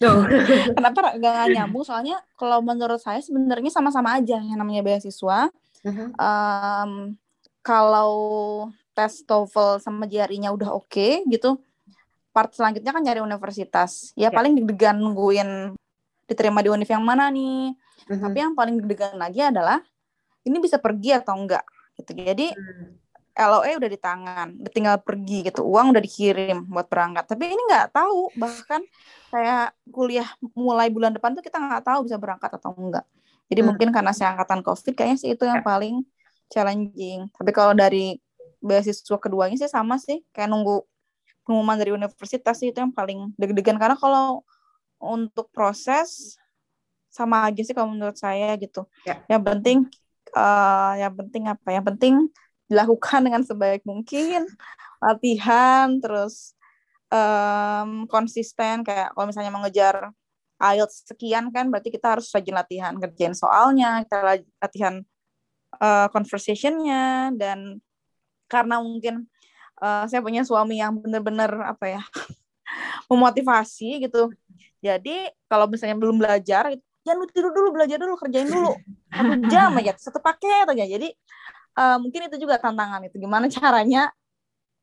Oh. 0.00 0.24
Kenapa 0.76 1.12
gak 1.20 1.52
nyambung? 1.52 1.84
Soalnya 1.84 2.16
kalau 2.40 2.64
menurut 2.64 2.98
saya 2.98 3.20
sebenarnya 3.20 3.68
sama-sama 3.68 4.16
aja 4.16 4.40
yang 4.40 4.56
namanya 4.56 4.80
beasiswa. 4.80 5.52
Uh-huh. 5.84 6.08
Um, 6.16 6.92
kalau 7.60 8.12
tes 8.96 9.20
TOEFL 9.28 9.84
sama 9.84 10.08
GRE-nya 10.08 10.52
udah 10.52 10.72
oke 10.72 10.88
okay, 10.88 11.20
gitu, 11.28 11.60
part 12.32 12.48
selanjutnya 12.56 12.96
kan 12.96 13.04
nyari 13.04 13.20
universitas. 13.20 14.16
Ya 14.16 14.28
yeah. 14.28 14.32
paling 14.32 14.56
deg-degan 14.56 14.96
nungguin 14.96 15.76
diterima 16.24 16.64
di 16.64 16.72
univ 16.72 16.88
yang 16.88 17.04
mana 17.04 17.28
nih. 17.28 17.76
Uh-huh. 18.08 18.24
Tapi 18.24 18.38
yang 18.40 18.56
paling 18.56 18.80
deg-degan 18.80 19.20
lagi 19.20 19.44
adalah 19.44 19.84
ini 20.46 20.56
bisa 20.60 20.80
pergi 20.80 21.16
atau 21.16 21.36
enggak 21.36 21.64
gitu 21.98 22.16
jadi 22.16 22.52
hmm. 22.54 22.98
LOE 23.40 23.78
udah 23.80 23.90
di 23.90 23.98
tangan 24.00 24.48
udah 24.60 24.72
tinggal 24.72 24.96
pergi 25.00 25.48
gitu 25.48 25.64
uang 25.64 25.96
udah 25.96 26.02
dikirim 26.02 26.66
buat 26.68 26.86
berangkat 26.90 27.24
tapi 27.30 27.52
ini 27.52 27.62
nggak 27.70 27.94
tahu 27.94 28.32
bahkan 28.36 28.82
kayak 29.32 29.72
kuliah 29.88 30.28
mulai 30.52 30.90
bulan 30.92 31.14
depan 31.14 31.32
tuh 31.32 31.44
kita 31.44 31.56
nggak 31.56 31.84
tahu 31.86 32.08
bisa 32.08 32.16
berangkat 32.20 32.50
atau 32.56 32.74
enggak 32.76 33.06
jadi 33.48 33.60
hmm. 33.62 33.68
mungkin 33.72 33.88
karena 33.94 34.12
saya 34.12 34.36
angkatan 34.36 34.60
covid 34.64 34.92
kayaknya 34.96 35.18
sih 35.20 35.30
itu 35.32 35.44
yang 35.46 35.62
ya. 35.62 35.66
paling 35.66 36.04
challenging 36.50 37.30
tapi 37.36 37.50
kalau 37.54 37.72
dari 37.72 38.18
beasiswa 38.60 39.16
keduanya 39.16 39.56
sih 39.56 39.70
sama 39.70 39.96
sih 39.96 40.20
kayak 40.36 40.52
nunggu 40.52 40.84
pengumuman 41.44 41.80
dari 41.80 41.90
universitas 41.90 42.60
sih 42.60 42.70
itu 42.70 42.78
yang 42.78 42.92
paling 42.92 43.32
deg-degan 43.40 43.80
karena 43.80 43.96
kalau 43.96 44.44
untuk 45.00 45.48
proses 45.50 46.36
sama 47.10 47.50
aja 47.50 47.58
sih 47.66 47.74
kalau 47.74 47.90
menurut 47.90 48.14
saya 48.14 48.54
gitu. 48.54 48.86
Ya. 49.02 49.18
Yang 49.26 49.42
penting 49.42 49.78
uh, 50.34 50.94
yang 50.98 51.14
penting 51.16 51.44
apa? 51.50 51.68
Yang 51.74 51.84
penting 51.94 52.14
dilakukan 52.70 53.20
dengan 53.26 53.42
sebaik 53.42 53.82
mungkin 53.82 54.46
latihan 55.02 55.98
terus 55.98 56.54
um, 57.10 58.06
konsisten. 58.06 58.86
Kayak 58.86 59.14
kalau 59.14 59.26
misalnya 59.30 59.52
mengejar 59.52 59.96
IELTS 60.60 61.08
sekian 61.08 61.48
kan 61.50 61.72
berarti 61.72 61.88
kita 61.88 62.18
harus 62.18 62.28
rajin 62.30 62.52
latihan 62.52 62.92
kerjain 63.00 63.32
soalnya 63.32 64.04
kita 64.04 64.44
latihan 64.60 64.94
uh, 65.80 66.06
conversationnya. 66.12 67.34
Dan 67.34 67.82
karena 68.50 68.82
mungkin 68.82 69.30
uh, 69.78 70.04
saya 70.06 70.20
punya 70.22 70.42
suami 70.42 70.82
yang 70.82 70.98
benar-benar 70.98 71.74
apa 71.74 71.98
ya 71.98 72.02
memotivasi 73.10 74.06
gitu. 74.06 74.30
Jadi 74.80 75.28
kalau 75.50 75.68
misalnya 75.68 75.96
belum 75.98 76.16
belajar 76.16 76.72
ya 77.04 77.12
lu 77.16 77.24
tidur 77.28 77.52
dulu 77.52 77.72
belajar 77.72 77.96
dulu 77.96 78.14
kerjain 78.20 78.48
dulu 78.48 78.76
satu 79.08 79.34
jam 79.52 79.72
aja 79.80 79.92
satu 79.96 80.20
paket 80.20 80.66
aja 80.68 80.84
jadi 80.84 81.08
uh, 81.80 81.96
mungkin 81.96 82.28
itu 82.28 82.36
juga 82.36 82.60
tantangan 82.60 83.00
itu 83.08 83.16
gimana 83.16 83.48
caranya 83.56 84.12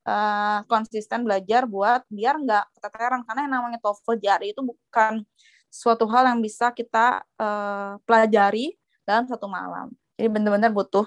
uh, 0.07 0.65
konsisten 0.65 1.23
belajar 1.23 1.69
buat 1.69 2.01
biar 2.09 2.41
nggak 2.41 2.65
keteteran 2.77 3.21
karena 3.25 3.39
yang 3.45 3.53
namanya 3.61 3.79
TOEFL 3.81 4.17
jari 4.17 4.47
itu 4.51 4.61
bukan 4.65 5.21
suatu 5.69 6.09
hal 6.09 6.33
yang 6.33 6.39
bisa 6.41 6.73
kita 6.73 7.21
uh, 7.37 8.01
pelajari 8.07 8.73
dalam 9.05 9.29
satu 9.29 9.45
malam 9.45 9.93
jadi 10.17 10.33
benar-benar 10.33 10.73
butuh 10.73 11.05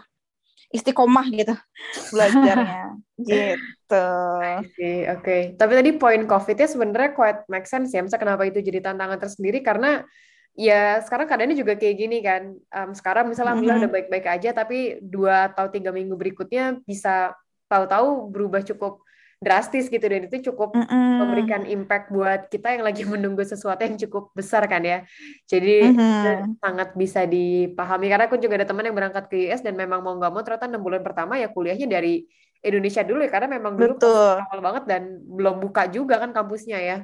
istiqomah 0.71 1.27
gitu 1.35 1.55
belajarnya 2.15 2.95
gitu. 3.19 4.07
Oke, 4.55 4.71
okay, 4.71 4.99
oke. 5.11 5.21
Okay. 5.21 5.41
Tapi 5.59 5.73
tadi 5.75 5.91
poin 5.99 6.23
COVID-nya 6.25 6.69
sebenarnya 6.71 7.11
quite 7.13 7.43
make 7.51 7.67
sense 7.67 7.91
ya. 7.91 8.01
Misalnya 8.01 8.23
kenapa 8.23 8.47
itu 8.47 8.63
jadi 8.63 8.79
tantangan 8.79 9.19
tersendiri 9.19 9.67
karena 9.67 10.07
ya 10.55 10.99
sekarang 11.05 11.27
keadaannya 11.31 11.59
juga 11.59 11.75
kayak 11.79 11.97
gini 11.97 12.19
kan. 12.21 12.55
Um, 12.73 12.91
sekarang 12.95 13.31
misalnya 13.31 13.59
mm 13.59 13.65
-hmm. 13.65 13.81
udah 13.81 13.91
baik-baik 13.91 14.27
aja, 14.27 14.51
tapi 14.55 14.99
dua 15.03 15.53
atau 15.53 15.71
tiga 15.71 15.95
minggu 15.95 16.15
berikutnya 16.15 16.83
bisa 16.85 17.35
tahu-tahu 17.71 18.31
berubah 18.35 18.67
cukup 18.67 19.07
drastis 19.41 19.89
gitu 19.89 20.05
dan 20.05 20.29
itu 20.29 20.53
cukup 20.53 20.77
mm 20.77 20.85
-hmm. 20.85 21.13
memberikan 21.17 21.63
impact 21.65 22.13
buat 22.13 22.53
kita 22.53 22.77
yang 22.77 22.85
lagi 22.85 23.09
menunggu 23.13 23.41
sesuatu 23.41 23.81
yang 23.81 23.97
cukup 23.97 24.37
besar 24.37 24.69
kan 24.69 24.85
ya. 24.85 25.09
Jadi 25.49 25.89
mm 25.89 25.97
-hmm. 25.97 26.61
sangat 26.61 26.93
bisa 26.93 27.25
dipahami 27.25 28.13
karena 28.13 28.29
aku 28.29 28.37
juga 28.37 28.61
ada 28.61 28.69
teman 28.69 28.85
yang 28.85 28.97
berangkat 28.97 29.33
ke 29.33 29.49
US 29.49 29.65
dan 29.65 29.75
memang 29.81 30.05
mau 30.05 30.13
nggak 30.21 30.31
mau 30.31 30.45
ternyata 30.45 30.69
enam 30.69 30.85
bulan 30.85 31.01
pertama 31.01 31.41
ya 31.41 31.49
kuliahnya 31.49 31.89
dari 31.89 32.29
Indonesia 32.61 33.01
dulu 33.01 33.25
ya 33.25 33.33
karena 33.33 33.49
memang 33.57 33.73
dulu 33.73 33.97
awal 34.05 34.61
banget 34.61 34.85
dan 34.85 35.03
belum 35.25 35.65
buka 35.65 35.89
juga 35.89 36.21
kan 36.21 36.37
kampusnya 36.37 36.77
ya. 36.77 36.99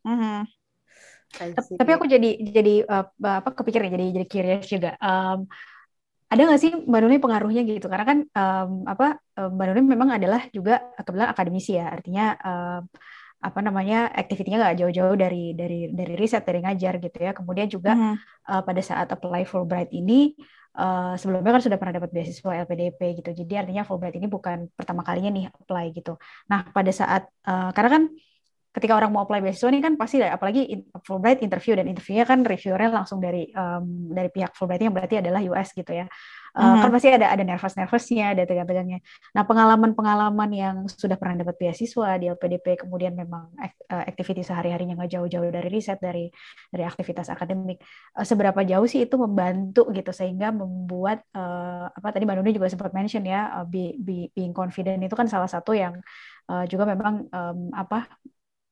Mm 0.00 0.16
-hmm. 0.16 0.55
Tapi 1.80 1.90
aku 1.92 2.04
jadi 2.06 2.30
jadi 2.40 2.74
uh, 2.86 3.06
apa 3.42 3.50
kepikir 3.52 3.84
ya 3.86 3.90
jadi 3.92 4.06
jadi 4.22 4.26
curious 4.26 4.66
juga. 4.70 4.90
Um, 5.00 5.50
ada 6.26 6.42
nggak 6.42 6.60
sih 6.60 6.72
Mbak 6.74 7.00
Nuni 7.06 7.18
pengaruhnya 7.22 7.62
gitu? 7.62 7.86
Karena 7.86 8.06
kan 8.06 8.18
um, 8.34 8.70
apa 8.86 9.22
Mbak 9.38 9.64
Nuni 9.70 9.82
memang 9.86 10.10
adalah 10.10 10.42
juga 10.50 10.82
kebetulan 10.98 11.30
akademisi 11.30 11.78
ya, 11.78 11.86
artinya 11.86 12.34
um, 12.42 12.82
apa 13.36 13.60
namanya 13.62 14.10
aktivitinya 14.10 14.58
nggak 14.58 14.76
jauh-jauh 14.82 15.14
dari 15.14 15.54
dari 15.54 15.92
dari 15.92 16.14
riset 16.18 16.42
dari 16.42 16.64
ngajar 16.64 16.98
gitu 16.98 17.18
ya. 17.20 17.30
Kemudian 17.36 17.68
juga 17.70 17.94
hmm. 17.94 18.16
uh, 18.48 18.62
pada 18.66 18.82
saat 18.82 19.06
apply 19.12 19.46
Fulbright 19.46 19.94
ini 19.94 20.34
uh, 20.74 21.14
sebelumnya 21.14 21.54
kan 21.54 21.62
sudah 21.62 21.78
pernah 21.78 21.94
dapat 22.02 22.10
beasiswa 22.10 22.50
LPDP 22.64 23.22
gitu. 23.22 23.30
Jadi 23.44 23.52
artinya 23.54 23.82
Fulbright 23.86 24.16
ini 24.18 24.26
bukan 24.26 24.66
pertama 24.74 25.06
kalinya 25.06 25.30
nih 25.30 25.46
apply 25.52 25.94
gitu. 25.94 26.18
Nah 26.50 26.66
pada 26.74 26.90
saat 26.90 27.28
uh, 27.46 27.70
karena 27.70 27.90
kan 27.92 28.02
ketika 28.76 28.92
orang 28.92 29.08
mau 29.08 29.24
apply 29.24 29.40
beasiswa 29.40 29.72
ini 29.72 29.80
kan 29.80 29.96
pasti 29.96 30.20
apalagi 30.20 30.84
Fulbright 31.00 31.40
interview 31.40 31.80
dan 31.80 31.88
interviewnya 31.88 32.28
kan 32.28 32.44
reviewernya 32.44 32.92
langsung 32.92 33.24
dari 33.24 33.48
um, 33.56 34.12
dari 34.12 34.28
pihak 34.28 34.52
Fulbright 34.52 34.84
yang 34.84 34.92
berarti 34.92 35.24
adalah 35.24 35.40
US 35.48 35.72
gitu 35.72 35.96
ya. 35.96 36.04
Uh, 36.56 36.80
kan 36.80 36.88
pasti 36.88 37.12
ada 37.12 37.28
ada 37.28 37.44
nervous 37.44 37.76
nervousnya, 37.76 38.32
ada 38.32 38.48
tegang-tegangnya. 38.48 39.04
Nah 39.36 39.44
pengalaman-pengalaman 39.44 40.50
yang 40.56 40.76
sudah 40.88 41.20
pernah 41.20 41.44
dapat 41.44 41.56
beasiswa 41.60 42.16
di 42.16 42.32
LPDP, 42.32 42.80
kemudian 42.80 43.12
memang 43.12 43.52
aktiviti 43.92 44.40
sehari-harinya 44.40 44.96
nggak 44.96 45.20
jauh-jauh 45.20 45.52
dari 45.52 45.68
riset, 45.68 46.00
dari 46.00 46.32
dari 46.72 46.84
aktivitas 46.84 47.28
akademik, 47.28 47.80
uh, 48.16 48.24
seberapa 48.24 48.60
jauh 48.64 48.88
sih 48.88 49.04
itu 49.04 49.20
membantu 49.20 49.88
gitu 49.92 50.12
sehingga 50.16 50.48
membuat 50.48 51.24
uh, 51.36 51.92
apa 51.92 52.08
tadi 52.12 52.24
Mbak 52.24 52.36
Nuni 52.40 52.52
juga 52.56 52.72
sempat 52.72 52.92
mention 52.96 53.24
ya, 53.24 53.60
uh, 53.60 53.66
be, 53.68 53.96
be, 54.00 54.32
being 54.32 54.56
confident 54.56 55.00
itu 55.04 55.12
kan 55.12 55.28
salah 55.28 55.48
satu 55.48 55.76
yang 55.76 56.00
uh, 56.48 56.64
juga 56.64 56.88
memang 56.88 57.28
um, 57.36 57.68
apa 57.76 58.08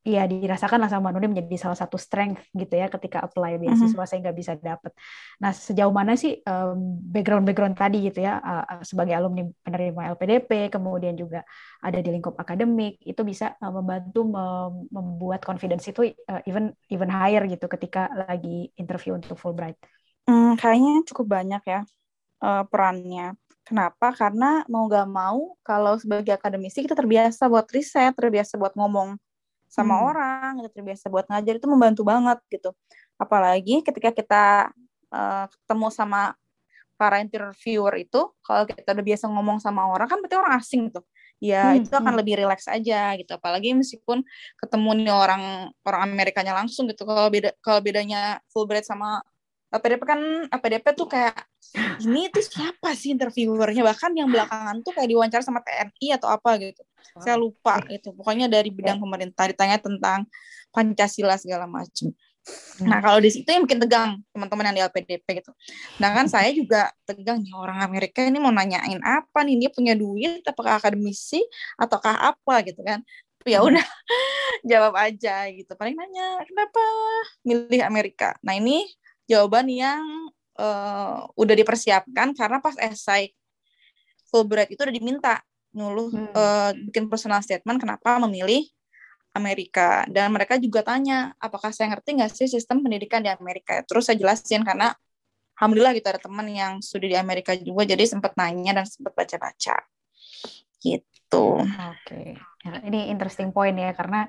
ya 0.05 0.29
dirasakan 0.29 0.85
lah 0.85 0.91
sama 0.93 1.09
Nuni 1.17 1.33
menjadi 1.33 1.57
salah 1.57 1.81
satu 1.81 1.97
strength 1.97 2.53
gitu 2.53 2.77
ya 2.77 2.93
ketika 2.93 3.25
apply 3.25 3.57
beasiswa 3.57 3.89
mm 3.89 3.97
-hmm. 3.97 4.05
sehingga 4.05 4.31
bisa 4.37 4.53
dapat. 4.61 4.93
Nah 5.41 5.57
sejauh 5.57 5.89
mana 5.89 6.13
sih 6.13 6.45
um, 6.45 7.01
background 7.09 7.49
background 7.49 7.73
tadi 7.73 8.13
gitu 8.13 8.21
ya 8.21 8.37
uh, 8.37 8.85
sebagai 8.85 9.17
alumni 9.17 9.49
penerima 9.65 10.13
LPDP 10.13 10.69
kemudian 10.69 11.17
juga 11.17 11.41
ada 11.81 11.99
di 12.05 12.13
lingkup 12.13 12.37
akademik 12.37 13.01
itu 13.01 13.25
bisa 13.25 13.57
uh, 13.65 13.73
membantu 13.73 14.29
mem 14.29 14.93
membuat 14.93 15.41
confidence 15.41 15.89
itu 15.89 16.13
uh, 16.29 16.45
even 16.45 16.77
even 16.93 17.09
higher 17.09 17.41
gitu 17.49 17.65
ketika 17.65 18.13
lagi 18.29 18.69
interview 18.77 19.17
untuk 19.17 19.41
Fulbright. 19.41 19.81
Hmm, 20.29 20.61
kayaknya 20.61 21.01
cukup 21.09 21.27
banyak 21.33 21.63
ya 21.65 21.81
uh, 22.45 22.65
perannya. 22.69 23.33
Kenapa? 23.65 24.13
Karena 24.13 24.61
mau 24.69 24.85
gak 24.85 25.09
mau 25.09 25.57
kalau 25.65 25.97
sebagai 25.97 26.37
akademisi 26.37 26.85
kita 26.85 26.93
terbiasa 26.93 27.49
buat 27.49 27.65
riset, 27.73 28.13
terbiasa 28.13 28.61
buat 28.61 28.77
ngomong 28.77 29.17
sama 29.75 29.99
hmm. 29.99 30.07
orang 30.07 30.49
gitu 30.63 30.71
terbiasa 30.79 31.11
buat 31.11 31.27
ngajar 31.27 31.59
itu 31.59 31.67
membantu 31.67 32.07
banget 32.07 32.39
gitu 32.47 32.71
apalagi 33.19 33.83
ketika 33.83 34.11
kita 34.15 34.45
uh, 35.11 35.45
ketemu 35.51 35.91
sama 35.91 36.39
para 36.95 37.19
interviewer 37.19 37.99
itu 37.99 38.31
kalau 38.47 38.63
kita 38.71 38.95
udah 38.95 39.05
biasa 39.05 39.25
ngomong 39.27 39.59
sama 39.59 39.91
orang 39.91 40.07
kan 40.07 40.23
berarti 40.23 40.39
orang 40.39 40.55
asing 40.63 40.95
tuh 40.95 41.03
ya 41.43 41.75
hmm, 41.75 41.83
itu 41.83 41.91
akan 41.91 42.15
hmm. 42.15 42.21
lebih 42.23 42.35
rileks 42.39 42.71
aja 42.71 43.19
gitu 43.19 43.35
apalagi 43.35 43.75
meskipun 43.75 44.23
ketemu 44.55 44.91
nih 45.03 45.11
orang 45.11 45.43
orang 45.83 46.01
Amerikanya 46.07 46.55
langsung 46.55 46.87
gitu 46.87 47.03
kalau 47.03 47.27
beda 47.27 47.51
kalau 47.59 47.83
bedanya 47.83 48.39
Fulbright 48.55 48.87
sama 48.87 49.19
PDP 49.83 50.03
kan 50.07 50.21
PDP 50.61 50.87
tuh 50.95 51.07
kayak 51.11 51.35
ini 52.05 52.31
tuh 52.31 52.45
siapa 52.45 52.95
sih 52.95 53.15
interviewernya 53.15 53.83
bahkan 53.83 54.15
yang 54.15 54.31
belakangan 54.31 54.83
tuh 54.87 54.95
kayak 54.95 55.11
diwawancara 55.11 55.43
sama 55.43 55.61
TNI 55.65 56.07
atau 56.21 56.29
apa 56.31 56.51
gitu 56.63 56.83
saya 57.19 57.39
lupa 57.39 57.79
gitu 57.87 58.11
pokoknya 58.15 58.51
dari 58.51 58.71
bidang 58.75 58.99
pemerintah 58.99 59.47
ditanya 59.47 59.79
tentang 59.79 60.27
Pancasila 60.75 61.39
segala 61.39 61.71
macam. 61.71 62.11
Nah 62.85 62.99
kalau 63.01 63.23
di 63.23 63.31
situ 63.33 63.47
yang 63.49 63.65
bikin 63.65 63.81
tegang 63.81 64.21
teman-teman 64.35 64.69
yang 64.69 64.77
di 64.77 64.83
LPDP 64.91 65.27
gitu. 65.41 65.55
Nah 66.03 66.13
kan 66.13 66.27
saya 66.29 66.51
juga 66.53 66.93
tegang 67.09 67.41
nih 67.41 67.55
orang 67.55 67.81
Amerika 67.81 68.21
ini 68.21 68.37
mau 68.37 68.53
nanyain 68.53 69.01
apa 69.01 69.47
nih 69.47 69.65
dia 69.65 69.71
punya 69.73 69.95
duit 69.97 70.45
apakah 70.45 70.77
akademisi 70.77 71.41
ataukah 71.79 72.35
apa 72.35 72.55
gitu 72.67 72.83
kan. 72.85 73.01
ya 73.45 73.61
udah 73.61 73.85
jawab 74.71 74.97
aja 74.97 75.47
gitu. 75.53 75.73
Paling 75.77 75.95
nanya 75.95 76.41
kenapa 76.49 76.83
milih 77.45 77.83
Amerika. 77.85 78.37
Nah 78.41 78.57
ini 78.57 78.89
jawaban 79.31 79.67
yang 79.71 80.03
uh, 80.59 81.27
udah 81.35 81.55
dipersiapkan 81.57 82.37
karena 82.37 82.59
pas 82.61 82.77
esai 82.81 83.33
Fulbright 84.29 84.75
itu 84.75 84.83
udah 84.83 84.95
diminta 84.95 85.35
nuluh 85.75 86.11
hmm. 86.11 86.35
uh, 86.35 86.71
bikin 86.91 87.07
personal 87.11 87.43
statement 87.43 87.83
kenapa 87.83 88.19
memilih 88.23 88.67
Amerika 89.35 90.07
dan 90.07 90.31
mereka 90.31 90.55
juga 90.59 90.87
tanya 90.87 91.35
apakah 91.43 91.75
saya 91.75 91.91
ngerti 91.91 92.23
nggak 92.23 92.31
sih 92.31 92.47
sistem 92.47 92.83
pendidikan 92.83 93.19
di 93.19 93.31
Amerika 93.31 93.83
terus 93.83 94.07
saya 94.07 94.15
jelasin 94.15 94.63
karena 94.63 94.95
alhamdulillah 95.59 95.95
gitu 95.95 96.07
ada 96.11 96.23
teman 96.23 96.47
yang 96.51 96.79
studi 96.83 97.11
di 97.11 97.19
Amerika 97.19 97.55
juga 97.59 97.87
jadi 97.87 98.07
sempat 98.07 98.35
nanya 98.39 98.83
dan 98.83 98.87
sempat 98.87 99.15
baca-baca 99.15 99.83
gitu. 100.85 101.47
Oke, 101.65 102.37
okay. 102.61 102.79
Ini 102.85 103.11
interesting 103.11 103.51
point 103.51 103.75
ya 103.75 103.91
karena 103.97 104.29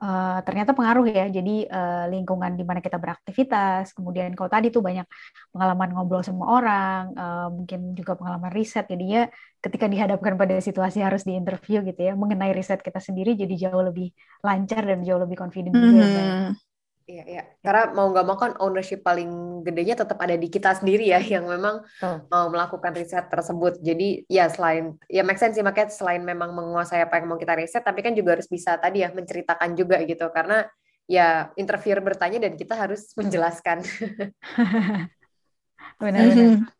uh, 0.00 0.38
ternyata 0.42 0.72
pengaruh 0.72 1.06
ya. 1.06 1.28
Jadi 1.28 1.68
uh, 1.68 2.08
lingkungan 2.08 2.56
di 2.56 2.64
mana 2.64 2.80
kita 2.80 2.96
beraktivitas, 2.96 3.92
kemudian 3.92 4.32
kalau 4.32 4.50
tadi 4.50 4.72
tuh 4.72 4.80
banyak 4.80 5.06
pengalaman 5.52 5.88
ngobrol 5.94 6.24
sama 6.24 6.44
orang, 6.48 7.02
uh, 7.14 7.48
mungkin 7.52 7.92
juga 7.94 8.16
pengalaman 8.16 8.50
riset. 8.50 8.88
Jadinya 8.88 9.28
ketika 9.60 9.86
dihadapkan 9.86 10.34
pada 10.40 10.56
situasi 10.58 11.04
harus 11.04 11.22
diinterview 11.28 11.84
gitu 11.84 12.00
ya, 12.00 12.12
mengenai 12.16 12.50
riset 12.56 12.80
kita 12.80 12.98
sendiri 12.98 13.36
jadi 13.36 13.68
jauh 13.68 13.84
lebih 13.84 14.10
lancar 14.40 14.82
dan 14.88 15.04
jauh 15.04 15.20
lebih 15.20 15.36
confident 15.36 15.76
mm 15.76 15.80
-hmm. 15.80 15.88
juga. 15.92 16.04
Ya, 16.08 16.24
mm-hmm. 16.24 16.69
Iya, 17.10 17.24
iya. 17.26 17.42
Karena 17.58 17.90
mau 17.90 18.06
nggak 18.14 18.26
mau 18.26 18.38
kan 18.38 18.52
ownership 18.62 19.02
paling 19.02 19.62
gedenya 19.66 19.98
tetap 19.98 20.14
ada 20.22 20.38
di 20.38 20.46
kita 20.46 20.78
sendiri 20.78 21.10
ya, 21.10 21.18
yang 21.18 21.50
memang 21.50 21.82
oh. 21.82 22.16
mau 22.30 22.46
melakukan 22.46 22.94
riset 22.94 23.26
tersebut. 23.26 23.82
Jadi 23.82 24.22
ya 24.30 24.46
selain, 24.46 24.94
ya 25.10 25.26
make 25.26 25.42
sense 25.42 25.58
sih, 25.58 25.66
makanya 25.66 25.90
selain 25.90 26.22
memang 26.22 26.54
menguasai 26.54 27.02
apa 27.02 27.18
yang 27.18 27.26
mau 27.34 27.38
kita 27.40 27.58
riset, 27.58 27.82
tapi 27.82 28.06
kan 28.06 28.14
juga 28.14 28.38
harus 28.38 28.46
bisa 28.46 28.78
tadi 28.78 29.02
ya 29.02 29.10
menceritakan 29.10 29.74
juga 29.74 29.98
gitu. 30.06 30.30
Karena 30.30 30.62
ya 31.10 31.50
interviewer 31.58 31.98
bertanya 31.98 32.38
dan 32.46 32.54
kita 32.54 32.78
harus 32.78 33.10
menjelaskan. 33.18 33.82
Benar-benar. 36.00 36.70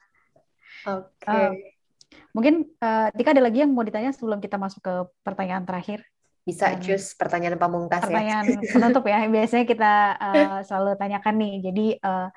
Oke. 0.87 1.11
Okay. 1.19 1.47
Uh, 1.47 1.53
mungkin 2.31 2.55
uh, 2.79 3.11
Tika 3.11 3.35
ada 3.35 3.43
lagi 3.43 3.67
yang 3.67 3.75
mau 3.75 3.83
ditanya 3.83 4.15
sebelum 4.15 4.39
kita 4.39 4.57
masuk 4.63 4.79
ke 4.79 4.95
pertanyaan 5.27 5.67
terakhir? 5.67 6.07
Bisa 6.45 6.73
hmm. 6.73 6.81
choose 6.81 7.13
pertanyaan 7.15 7.61
pamungkas 7.61 8.05
pertanyaan 8.05 8.45
ya. 8.45 8.59
Pertanyaan 8.59 8.73
penutup 8.75 9.05
ya. 9.07 9.19
Biasanya 9.29 9.65
kita 9.69 9.93
uh, 10.17 10.61
selalu 10.65 10.91
tanyakan 10.97 11.35
nih. 11.37 11.55
Jadi 11.63 11.87
uh, 12.01 12.29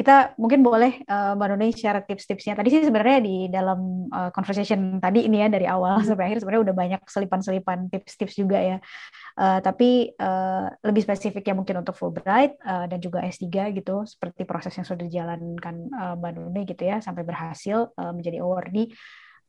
kita 0.00 0.32
mungkin 0.40 0.64
boleh 0.64 1.04
uh, 1.12 1.36
Mbak 1.36 1.46
Nuni 1.52 1.76
share 1.76 2.00
tips-tipsnya. 2.08 2.56
Tadi 2.56 2.72
sih 2.72 2.88
sebenarnya 2.88 3.20
di 3.20 3.36
dalam 3.52 4.08
uh, 4.08 4.32
conversation 4.32 4.96
tadi 4.96 5.28
ini 5.28 5.44
ya 5.44 5.52
dari 5.52 5.68
awal 5.68 6.00
hmm. 6.00 6.08
sampai 6.08 6.24
akhir 6.32 6.40
sebenarnya 6.40 6.62
udah 6.72 6.76
banyak 6.76 7.00
selipan-selipan 7.04 7.92
tips-tips 7.92 8.40
juga 8.40 8.56
ya. 8.56 8.76
Uh, 9.36 9.60
tapi 9.60 10.08
uh, 10.16 10.72
lebih 10.88 11.04
spesifik 11.04 11.52
ya 11.52 11.54
mungkin 11.58 11.84
untuk 11.84 11.92
Fulbright 12.00 12.56
uh, 12.64 12.88
dan 12.88 12.96
juga 12.96 13.20
S3 13.20 13.76
gitu 13.76 14.08
seperti 14.08 14.48
proses 14.48 14.72
yang 14.72 14.88
sudah 14.88 15.04
dijalankan 15.04 15.76
uh, 15.92 16.14
Mbak 16.16 16.32
Nuni 16.32 16.62
gitu 16.64 16.88
ya 16.88 17.04
sampai 17.04 17.20
berhasil 17.20 17.92
uh, 17.92 18.12
menjadi 18.16 18.40
awardee. 18.40 18.88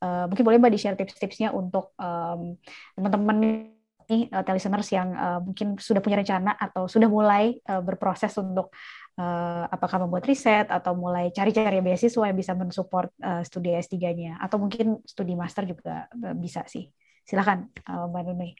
Uh, 0.03 0.27
mungkin 0.27 0.43
boleh 0.43 0.59
Mbak 0.59 0.71
di-share 0.75 0.97
tips-tipsnya 0.99 1.55
untuk 1.55 1.95
um, 1.95 2.59
teman-teman 2.99 3.71
nih 4.11 4.27
uh, 4.27 4.43
listeners 4.51 4.91
yang 4.91 5.15
uh, 5.15 5.39
mungkin 5.39 5.79
sudah 5.79 6.03
punya 6.03 6.19
rencana 6.19 6.51
atau 6.59 6.91
sudah 6.91 7.07
mulai 7.07 7.55
uh, 7.71 7.79
berproses 7.79 8.35
untuk 8.35 8.75
uh, 9.15 9.63
apakah 9.71 10.03
membuat 10.03 10.27
riset 10.27 10.67
atau 10.67 10.91
mulai 10.91 11.31
cari-cari 11.31 11.79
beasiswa 11.79 12.27
yang 12.27 12.35
bisa 12.35 12.51
mensupport 12.51 13.07
uh, 13.23 13.39
studi 13.47 13.71
S3-nya 13.71 14.43
atau 14.43 14.59
mungkin 14.59 14.99
studi 15.07 15.31
master 15.39 15.63
juga 15.63 16.11
bisa 16.35 16.67
sih. 16.67 16.91
Silakan 17.23 17.71
uh, 17.87 18.11
Mbak 18.11 18.21
Nuni. 18.27 18.51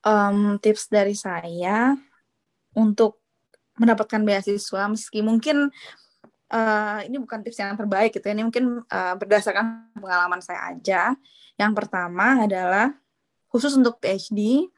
Um, 0.00 0.56
tips 0.64 0.88
dari 0.88 1.12
saya 1.12 1.92
untuk 2.72 3.20
mendapatkan 3.76 4.24
beasiswa 4.24 4.88
meski 4.88 5.20
mungkin 5.20 5.68
uh, 6.50 6.98
ini 7.04 7.16
bukan 7.20 7.44
tips 7.44 7.60
yang 7.60 7.76
terbaik 7.76 8.16
gitu 8.16 8.24
ya. 8.24 8.34
Ini 8.34 8.44
mungkin 8.44 8.80
uh, 8.84 9.14
berdasarkan 9.16 9.94
pengalaman 9.96 10.40
saya 10.40 10.72
aja. 10.72 11.12
Yang 11.60 11.72
pertama 11.76 12.48
adalah 12.48 12.96
khusus 13.50 13.74
untuk 13.74 13.98
PhD, 13.98 14.70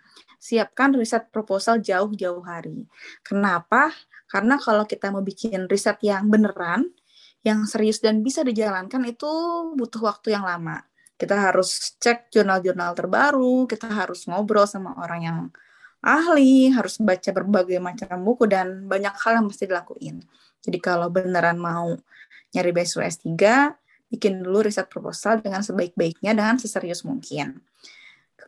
siapkan 0.43 0.91
riset 0.97 1.31
proposal 1.31 1.79
jauh-jauh 1.79 2.43
hari. 2.43 2.89
Kenapa? 3.23 3.95
Karena 4.27 4.59
kalau 4.59 4.89
kita 4.89 5.13
mau 5.13 5.23
bikin 5.23 5.71
riset 5.71 6.01
yang 6.03 6.27
beneran, 6.33 6.91
yang 7.47 7.67
serius 7.69 8.03
dan 8.03 8.25
bisa 8.25 8.43
dijalankan 8.43 9.03
itu 9.07 9.31
butuh 9.77 10.03
waktu 10.03 10.35
yang 10.35 10.43
lama. 10.49 10.83
Kita 11.21 11.39
harus 11.39 11.95
cek 12.03 12.35
jurnal-jurnal 12.35 12.99
terbaru, 12.99 13.71
kita 13.71 13.87
harus 13.87 14.27
ngobrol 14.27 14.67
sama 14.67 14.99
orang 14.99 15.21
yang 15.23 15.39
ahli, 16.03 16.75
harus 16.75 16.99
baca 16.99 17.31
berbagai 17.31 17.79
macam 17.79 18.19
buku 18.27 18.51
dan 18.51 18.91
banyak 18.91 19.15
hal 19.23 19.39
yang 19.39 19.47
mesti 19.47 19.71
dilakuin. 19.71 20.27
Jadi 20.63 20.79
kalau 20.83 21.07
beneran 21.11 21.63
mau 21.63 21.95
nyari 22.51 22.71
beasiswa 22.75 23.07
S3, 23.07 23.31
bikin 24.11 24.43
dulu 24.43 24.67
riset 24.67 24.91
proposal 24.91 25.39
dengan 25.39 25.63
sebaik-baiknya 25.63 26.35
dengan 26.35 26.59
seserius 26.59 27.07
mungkin. 27.07 27.63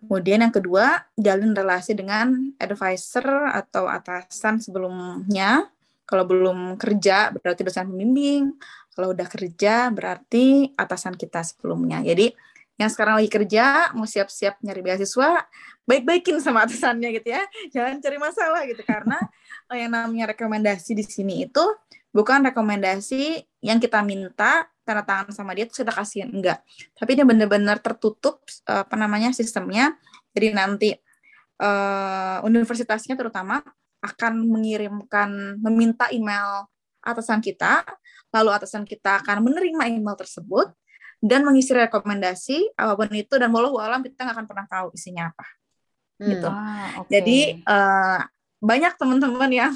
Kemudian 0.02 0.42
yang 0.42 0.54
kedua, 0.54 1.06
jalin 1.14 1.54
relasi 1.54 1.94
dengan 1.94 2.54
advisor 2.58 3.52
atau 3.52 3.86
atasan 3.86 4.58
sebelumnya. 4.58 5.70
Kalau 6.04 6.24
belum 6.26 6.76
kerja 6.76 7.32
berarti 7.32 7.62
dosen 7.64 7.88
pembimbing. 7.88 8.56
Kalau 8.94 9.10
udah 9.14 9.26
kerja 9.26 9.90
berarti 9.90 10.70
atasan 10.74 11.18
kita 11.18 11.42
sebelumnya. 11.42 12.02
Jadi 12.02 12.30
yang 12.74 12.90
sekarang 12.90 13.22
lagi 13.22 13.30
kerja 13.30 13.94
mau 13.94 14.06
siap-siap 14.06 14.58
nyari 14.58 14.82
beasiswa 14.82 15.46
baik-baikin 15.86 16.42
sama 16.42 16.66
atasannya 16.66 17.14
gitu 17.22 17.30
ya 17.30 17.42
jangan 17.70 18.02
cari 18.02 18.18
masalah 18.18 18.60
gitu 18.66 18.82
karena 18.82 19.18
yang 19.70 19.94
namanya 19.94 20.34
rekomendasi 20.34 20.98
di 20.98 21.04
sini 21.06 21.46
itu 21.46 21.62
bukan 22.10 22.42
rekomendasi 22.50 23.46
yang 23.62 23.78
kita 23.78 24.02
minta 24.02 24.66
tanda 24.84 25.02
tangan 25.02 25.32
sama 25.32 25.56
dia 25.56 25.66
sudah 25.66 25.90
kasihan 25.90 26.28
enggak. 26.28 26.60
Tapi 26.94 27.16
dia 27.16 27.24
benar-benar 27.24 27.80
tertutup 27.80 28.44
apa 28.68 28.94
namanya 28.94 29.32
sistemnya. 29.32 29.96
Jadi 30.36 30.46
nanti 30.52 30.90
uh, 31.58 32.38
universitasnya 32.44 33.16
terutama 33.16 33.64
akan 34.04 34.44
mengirimkan 34.44 35.56
meminta 35.64 36.12
email 36.12 36.68
atasan 37.00 37.40
kita 37.40 37.84
lalu 38.34 38.50
atasan 38.52 38.84
kita 38.84 39.22
akan 39.22 39.46
menerima 39.46 39.88
email 39.88 40.16
tersebut 40.18 40.74
dan 41.24 41.40
mengisi 41.46 41.72
rekomendasi 41.72 42.76
apa 42.76 42.92
pun 42.98 43.08
itu 43.16 43.34
dan 43.40 43.48
walau 43.48 43.80
alam 43.80 44.04
kita 44.04 44.28
nggak 44.28 44.36
akan 44.36 44.46
pernah 44.48 44.66
tahu 44.68 44.86
isinya 44.92 45.32
apa. 45.32 45.46
Hmm. 46.14 46.28
gitu. 46.30 46.48
Ah, 46.50 46.88
okay. 47.02 47.10
jadi 47.18 47.38
uh, 47.66 48.20
banyak 48.62 48.92
teman-teman 49.00 49.50
yang 49.50 49.72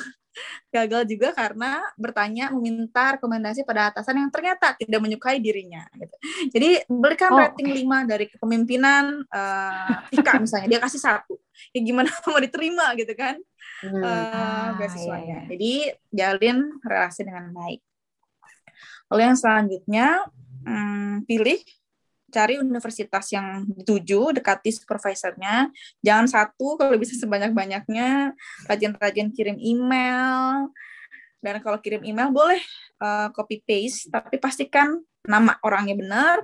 gagal 0.70 1.02
juga 1.08 1.32
karena 1.34 1.82
bertanya 1.98 2.52
meminta 2.54 3.18
rekomendasi 3.18 3.64
pada 3.64 3.90
atasan 3.90 4.22
yang 4.22 4.30
ternyata 4.30 4.76
tidak 4.78 5.00
menyukai 5.00 5.40
dirinya 5.42 5.82
gitu. 5.96 6.16
Jadi 6.54 6.70
berikan 6.86 7.34
oh. 7.34 7.38
rating 7.40 7.68
5 7.72 8.10
dari 8.10 8.26
kepemimpinan 8.30 9.24
uh, 9.28 9.94
Tika 10.12 10.38
misalnya 10.38 10.68
dia 10.76 10.80
kasih 10.80 11.00
satu. 11.00 11.34
Ya 11.74 11.80
gimana 11.82 12.10
mau 12.28 12.38
diterima 12.38 12.94
gitu 12.94 13.12
kan? 13.18 13.36
Hmm. 13.82 14.02
Uh, 14.02 14.68
beasiswanya. 14.78 15.46
Iya. 15.46 15.48
Jadi 15.50 15.72
jalin 16.14 16.58
relasi 16.82 17.20
dengan 17.26 17.50
baik. 17.54 17.80
Lalu 19.08 19.22
yang 19.24 19.38
selanjutnya 19.40 20.06
hmm, 20.68 21.24
pilih 21.24 21.58
cari 22.28 22.60
universitas 22.60 23.32
yang 23.32 23.64
dituju, 23.64 24.36
dekati 24.36 24.70
supervisornya. 24.72 25.72
Jangan 26.04 26.26
satu, 26.28 26.76
kalau 26.76 26.96
bisa 27.00 27.16
sebanyak-banyaknya. 27.16 28.36
Rajin-rajin 28.68 29.32
kirim 29.32 29.56
email. 29.56 30.68
Dan 31.38 31.62
kalau 31.62 31.78
kirim 31.78 32.02
email 32.02 32.34
boleh 32.34 32.58
uh, 32.98 33.30
copy 33.30 33.62
paste, 33.62 34.10
tapi 34.10 34.42
pastikan 34.42 34.98
nama 35.28 35.54
orangnya 35.62 35.94
benar, 35.94 36.36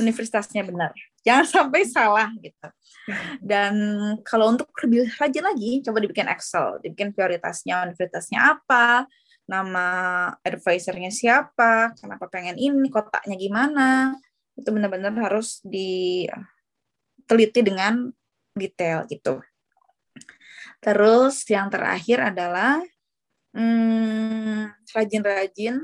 universitasnya 0.00 0.64
benar. 0.64 0.92
Jangan 1.22 1.46
sampai 1.68 1.80
salah 1.84 2.28
gitu. 2.40 2.68
Dan 3.40 3.74
kalau 4.24 4.52
untuk 4.52 4.68
lebih 4.84 5.08
rajin 5.16 5.44
lagi, 5.44 5.80
coba 5.84 5.98
dibikin 6.00 6.28
Excel, 6.28 6.80
dibikin 6.84 7.12
prioritasnya, 7.12 7.88
universitasnya 7.88 8.56
apa, 8.56 9.08
nama 9.48 9.86
advisornya 10.44 11.08
siapa, 11.08 11.96
kenapa 11.96 12.28
pengen 12.28 12.60
ini, 12.60 12.92
kotaknya 12.92 13.36
gimana, 13.40 14.12
itu 14.58 14.66
benar-benar 14.74 15.14
harus 15.14 15.62
diteliti 15.62 17.62
dengan 17.62 18.10
detail 18.58 19.06
gitu. 19.06 19.38
Terus 20.82 21.46
yang 21.46 21.70
terakhir 21.70 22.34
adalah 22.34 22.82
hmm, 23.54 24.74
rajin-rajin 24.90 25.78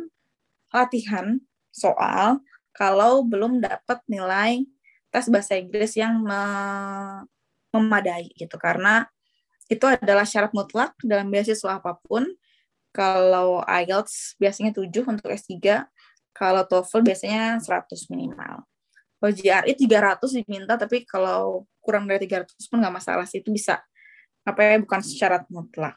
latihan 0.74 1.38
soal 1.70 2.42
kalau 2.74 3.22
belum 3.22 3.62
dapat 3.62 4.02
nilai 4.10 4.66
tes 5.14 5.30
bahasa 5.30 5.54
Inggris 5.54 5.94
yang 5.94 6.18
me 6.18 6.42
memadai 7.74 8.30
gitu 8.38 8.54
karena 8.54 9.10
itu 9.66 9.82
adalah 9.86 10.22
syarat 10.22 10.54
mutlak 10.54 10.94
dalam 11.02 11.30
beasiswa 11.30 11.80
apa 11.80 11.98
pun. 12.04 12.26
Kalau 12.94 13.58
IELTS 13.66 14.38
biasanya 14.38 14.70
7 14.70 15.02
untuk 15.02 15.26
S3, 15.26 15.82
kalau 16.34 16.66
TOEFL 16.66 17.06
biasanya 17.06 17.62
100 17.62 18.10
minimal. 18.10 18.66
Kalau 19.22 19.32
GRE 19.32 19.72
300 19.72 20.36
diminta, 20.42 20.74
tapi 20.74 21.06
kalau 21.06 21.64
kurang 21.80 22.10
dari 22.10 22.26
300 22.26 22.50
pun 22.68 22.82
nggak 22.82 22.94
masalah 23.00 23.24
sih. 23.24 23.40
Itu 23.40 23.54
bisa, 23.54 23.80
apa 24.42 24.60
ya, 24.60 24.76
bukan 24.82 25.00
syarat 25.00 25.46
mutlak. 25.48 25.94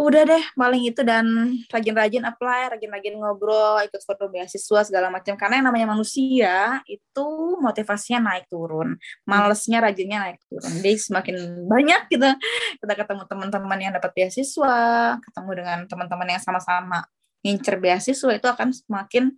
Udah 0.00 0.26
deh, 0.26 0.42
paling 0.58 0.82
itu 0.88 1.06
dan 1.06 1.54
rajin-rajin 1.70 2.26
apply, 2.26 2.74
rajin-rajin 2.74 3.14
ngobrol, 3.14 3.78
ikut 3.86 4.02
foto 4.02 4.26
beasiswa, 4.26 4.82
segala 4.82 5.12
macam. 5.12 5.38
Karena 5.38 5.62
yang 5.62 5.70
namanya 5.70 5.94
manusia, 5.94 6.82
itu 6.90 7.28
motivasinya 7.62 8.34
naik 8.34 8.50
turun. 8.50 8.98
Malesnya, 9.22 9.78
rajinnya 9.78 10.26
naik 10.26 10.42
turun. 10.50 10.72
Jadi 10.82 10.98
semakin 10.98 11.36
banyak 11.70 12.10
kita, 12.10 12.34
kita 12.82 12.94
ketemu 12.98 13.22
teman-teman 13.30 13.78
yang 13.78 13.92
dapat 13.94 14.10
beasiswa, 14.16 14.80
ketemu 15.22 15.50
dengan 15.54 15.78
teman-teman 15.86 16.26
yang 16.34 16.42
sama-sama 16.42 17.06
ngincer 17.42 17.76
beasiswa 17.82 18.30
itu 18.38 18.46
akan 18.46 18.70
semakin 18.70 19.34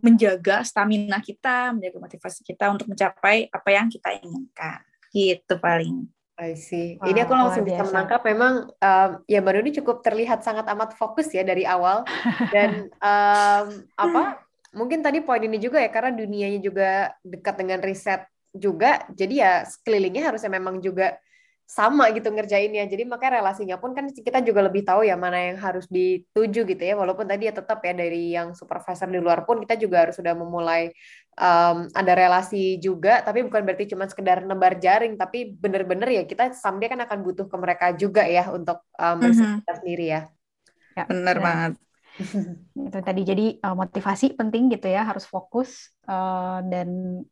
menjaga 0.00 0.64
stamina 0.66 1.20
kita, 1.20 1.72
menjaga 1.76 1.98
motivasi 2.00 2.40
kita 2.44 2.72
untuk 2.72 2.90
mencapai 2.90 3.48
apa 3.48 3.68
yang 3.72 3.86
kita 3.88 4.16
inginkan. 4.20 4.80
Gitu 5.12 5.54
paling. 5.60 6.08
I 6.40 6.56
see. 6.56 6.96
Wow, 6.96 7.12
Ini 7.12 7.18
aku 7.28 7.32
langsung 7.36 7.64
bisa 7.68 7.84
menangkap 7.84 8.24
memang 8.24 8.72
um, 8.72 9.10
ya 9.28 9.38
Mbak 9.44 9.52
Nuni 9.60 9.70
cukup 9.76 10.00
terlihat 10.00 10.40
sangat 10.40 10.64
amat 10.72 10.96
fokus 10.96 11.28
ya 11.28 11.44
dari 11.44 11.68
awal 11.68 12.08
dan 12.48 12.88
um, 13.04 13.84
apa 14.00 14.40
mungkin 14.72 15.04
tadi 15.04 15.20
poin 15.20 15.44
ini 15.44 15.60
juga 15.60 15.84
ya 15.84 15.92
karena 15.92 16.16
dunianya 16.16 16.60
juga 16.64 17.12
dekat 17.20 17.54
dengan 17.60 17.84
riset 17.84 18.24
juga 18.56 19.04
jadi 19.12 19.34
ya 19.36 19.52
sekelilingnya 19.68 20.32
harusnya 20.32 20.50
memang 20.50 20.80
juga 20.80 21.20
sama 21.70 22.10
gitu 22.10 22.34
ngerjainnya. 22.34 22.82
Jadi 22.90 23.06
makanya 23.06 23.38
relasinya 23.38 23.78
pun 23.78 23.94
kan 23.94 24.10
kita 24.10 24.42
juga 24.42 24.66
lebih 24.66 24.82
tahu 24.82 25.06
ya 25.06 25.14
mana 25.14 25.38
yang 25.38 25.58
harus 25.62 25.86
dituju 25.86 26.66
gitu 26.66 26.82
ya. 26.82 26.98
Walaupun 26.98 27.30
tadi 27.30 27.46
ya 27.46 27.54
tetap 27.54 27.78
ya 27.86 27.94
dari 27.94 28.34
yang 28.34 28.58
supervisor 28.58 29.06
di 29.06 29.22
luar 29.22 29.46
pun 29.46 29.62
kita 29.62 29.78
juga 29.78 30.02
harus 30.02 30.18
sudah 30.18 30.34
memulai 30.34 30.90
um, 31.38 31.86
ada 31.94 32.12
relasi 32.18 32.82
juga. 32.82 33.22
Tapi 33.22 33.46
bukan 33.46 33.62
berarti 33.62 33.86
cuma 33.94 34.10
sekedar 34.10 34.42
nebar 34.42 34.82
jaring. 34.82 35.14
Tapi 35.14 35.54
bener-bener 35.54 36.10
ya 36.10 36.22
kita 36.26 36.50
sampai 36.58 36.90
kan 36.90 36.98
akan 37.06 37.18
butuh 37.22 37.46
ke 37.46 37.56
mereka 37.62 37.86
juga 37.94 38.26
ya 38.26 38.50
untuk 38.50 38.82
um, 38.98 39.22
mm 39.22 39.30
-hmm. 39.30 39.78
sendiri 39.78 40.06
ya. 40.10 40.22
Ya 40.98 41.06
bener 41.06 41.38
ya. 41.38 41.44
banget. 41.46 41.72
itu 42.90 42.98
tadi 43.00 43.22
jadi 43.22 43.46
uh, 43.62 43.78
motivasi 43.78 44.34
penting 44.34 44.74
gitu 44.74 44.90
ya 44.90 45.06
harus 45.06 45.24
fokus 45.24 45.94
uh, 46.10 46.60
dan 46.66 47.22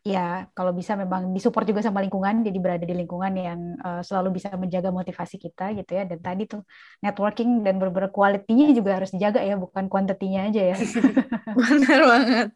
ya 0.00 0.48
kalau 0.56 0.72
bisa 0.72 0.96
memang 0.96 1.36
disupport 1.36 1.68
juga 1.68 1.84
sama 1.84 2.00
lingkungan 2.00 2.40
jadi 2.40 2.56
berada 2.56 2.84
di 2.88 2.96
lingkungan 2.96 3.32
yang 3.36 3.60
uh, 3.84 4.00
selalu 4.00 4.40
bisa 4.40 4.48
menjaga 4.56 4.88
motivasi 4.88 5.36
kita 5.36 5.76
gitu 5.76 5.92
ya. 5.92 6.08
Dan 6.08 6.18
tadi 6.24 6.48
tuh 6.48 6.64
networking 7.04 7.60
dan 7.60 7.76
bener 7.76 8.08
kualitinya 8.08 8.72
juga 8.72 8.96
harus 8.96 9.12
dijaga 9.12 9.44
ya 9.44 9.60
bukan 9.60 9.90
kuantitinya 9.92 10.48
aja 10.48 10.72
ya. 10.72 10.76
Benar 11.58 12.00
banget. 12.06 12.48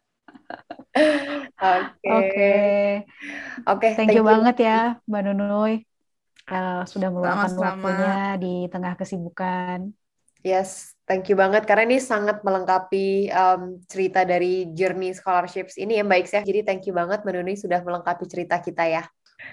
Oke. 0.95 2.03
Oke 2.05 2.49
oke 3.65 3.87
thank, 3.97 4.13
you, 4.15 4.23
banget 4.23 4.55
ya 4.63 4.79
mbak 5.03 5.21
Nunuy. 5.27 5.83
Uh, 6.45 6.85
sudah 6.85 7.09
meluangkan 7.09 7.57
waktunya 7.57 8.37
di 8.37 8.69
tengah 8.69 8.93
kesibukan. 8.93 9.89
Yes, 10.45 10.94
thank 11.05 11.29
you 11.29 11.37
banget 11.37 11.63
karena 11.69 11.85
ini 11.87 11.97
sangat 12.01 12.41
melengkapi 12.41 13.29
um, 13.31 13.77
cerita 13.85 14.25
dari 14.25 14.69
journey 14.73 15.13
scholarships 15.13 15.77
ini 15.77 15.97
ya 15.97 16.03
Mbak 16.05 16.19
ya. 16.29 16.41
Jadi 16.41 16.59
thank 16.65 16.83
you 16.89 16.93
banget 16.93 17.21
Menuni 17.23 17.53
sudah 17.57 17.81
melengkapi 17.85 18.25
cerita 18.25 18.59
kita 18.59 18.83
ya. 18.89 19.03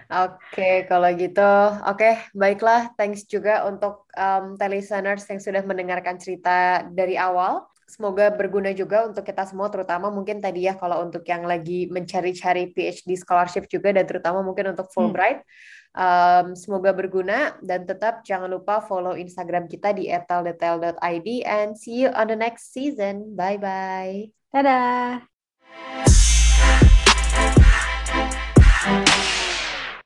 Oke, 0.08 0.40
okay, 0.56 0.76
kalau 0.88 1.10
gitu, 1.12 1.52
oke, 1.84 2.00
okay, 2.00 2.14
baiklah. 2.32 2.94
Thanks 2.96 3.28
juga 3.28 3.66
untuk 3.68 4.08
um, 4.16 4.56
listeners 4.56 5.26
yang 5.28 5.40
sudah 5.42 5.62
mendengarkan 5.68 6.16
cerita 6.16 6.86
dari 6.88 7.18
awal. 7.20 7.68
Semoga 7.84 8.32
berguna 8.32 8.72
juga 8.72 9.04
untuk 9.04 9.20
kita 9.20 9.44
semua, 9.44 9.68
terutama 9.68 10.08
mungkin 10.08 10.40
tadi 10.40 10.64
ya 10.64 10.80
kalau 10.80 11.04
untuk 11.04 11.26
yang 11.28 11.44
lagi 11.44 11.92
mencari-cari 11.92 12.72
PhD 12.72 13.20
scholarship 13.20 13.68
juga, 13.68 13.92
dan 13.92 14.08
terutama 14.08 14.40
mungkin 14.40 14.72
untuk 14.72 14.88
Fulbright. 14.88 15.44
Hmm 15.44 15.81
Um, 15.92 16.56
semoga 16.56 16.96
berguna 16.96 17.52
dan 17.60 17.84
tetap 17.84 18.24
jangan 18.24 18.48
lupa 18.48 18.80
follow 18.80 19.12
Instagram 19.12 19.68
kita 19.68 19.92
di 19.92 20.08
@teldetail.id 20.08 21.28
and 21.44 21.76
see 21.76 22.08
you 22.08 22.08
on 22.16 22.32
the 22.32 22.38
next 22.38 22.72
season. 22.72 23.36
Bye 23.36 23.60
bye. 23.60 24.32
Dadah. 24.48 26.31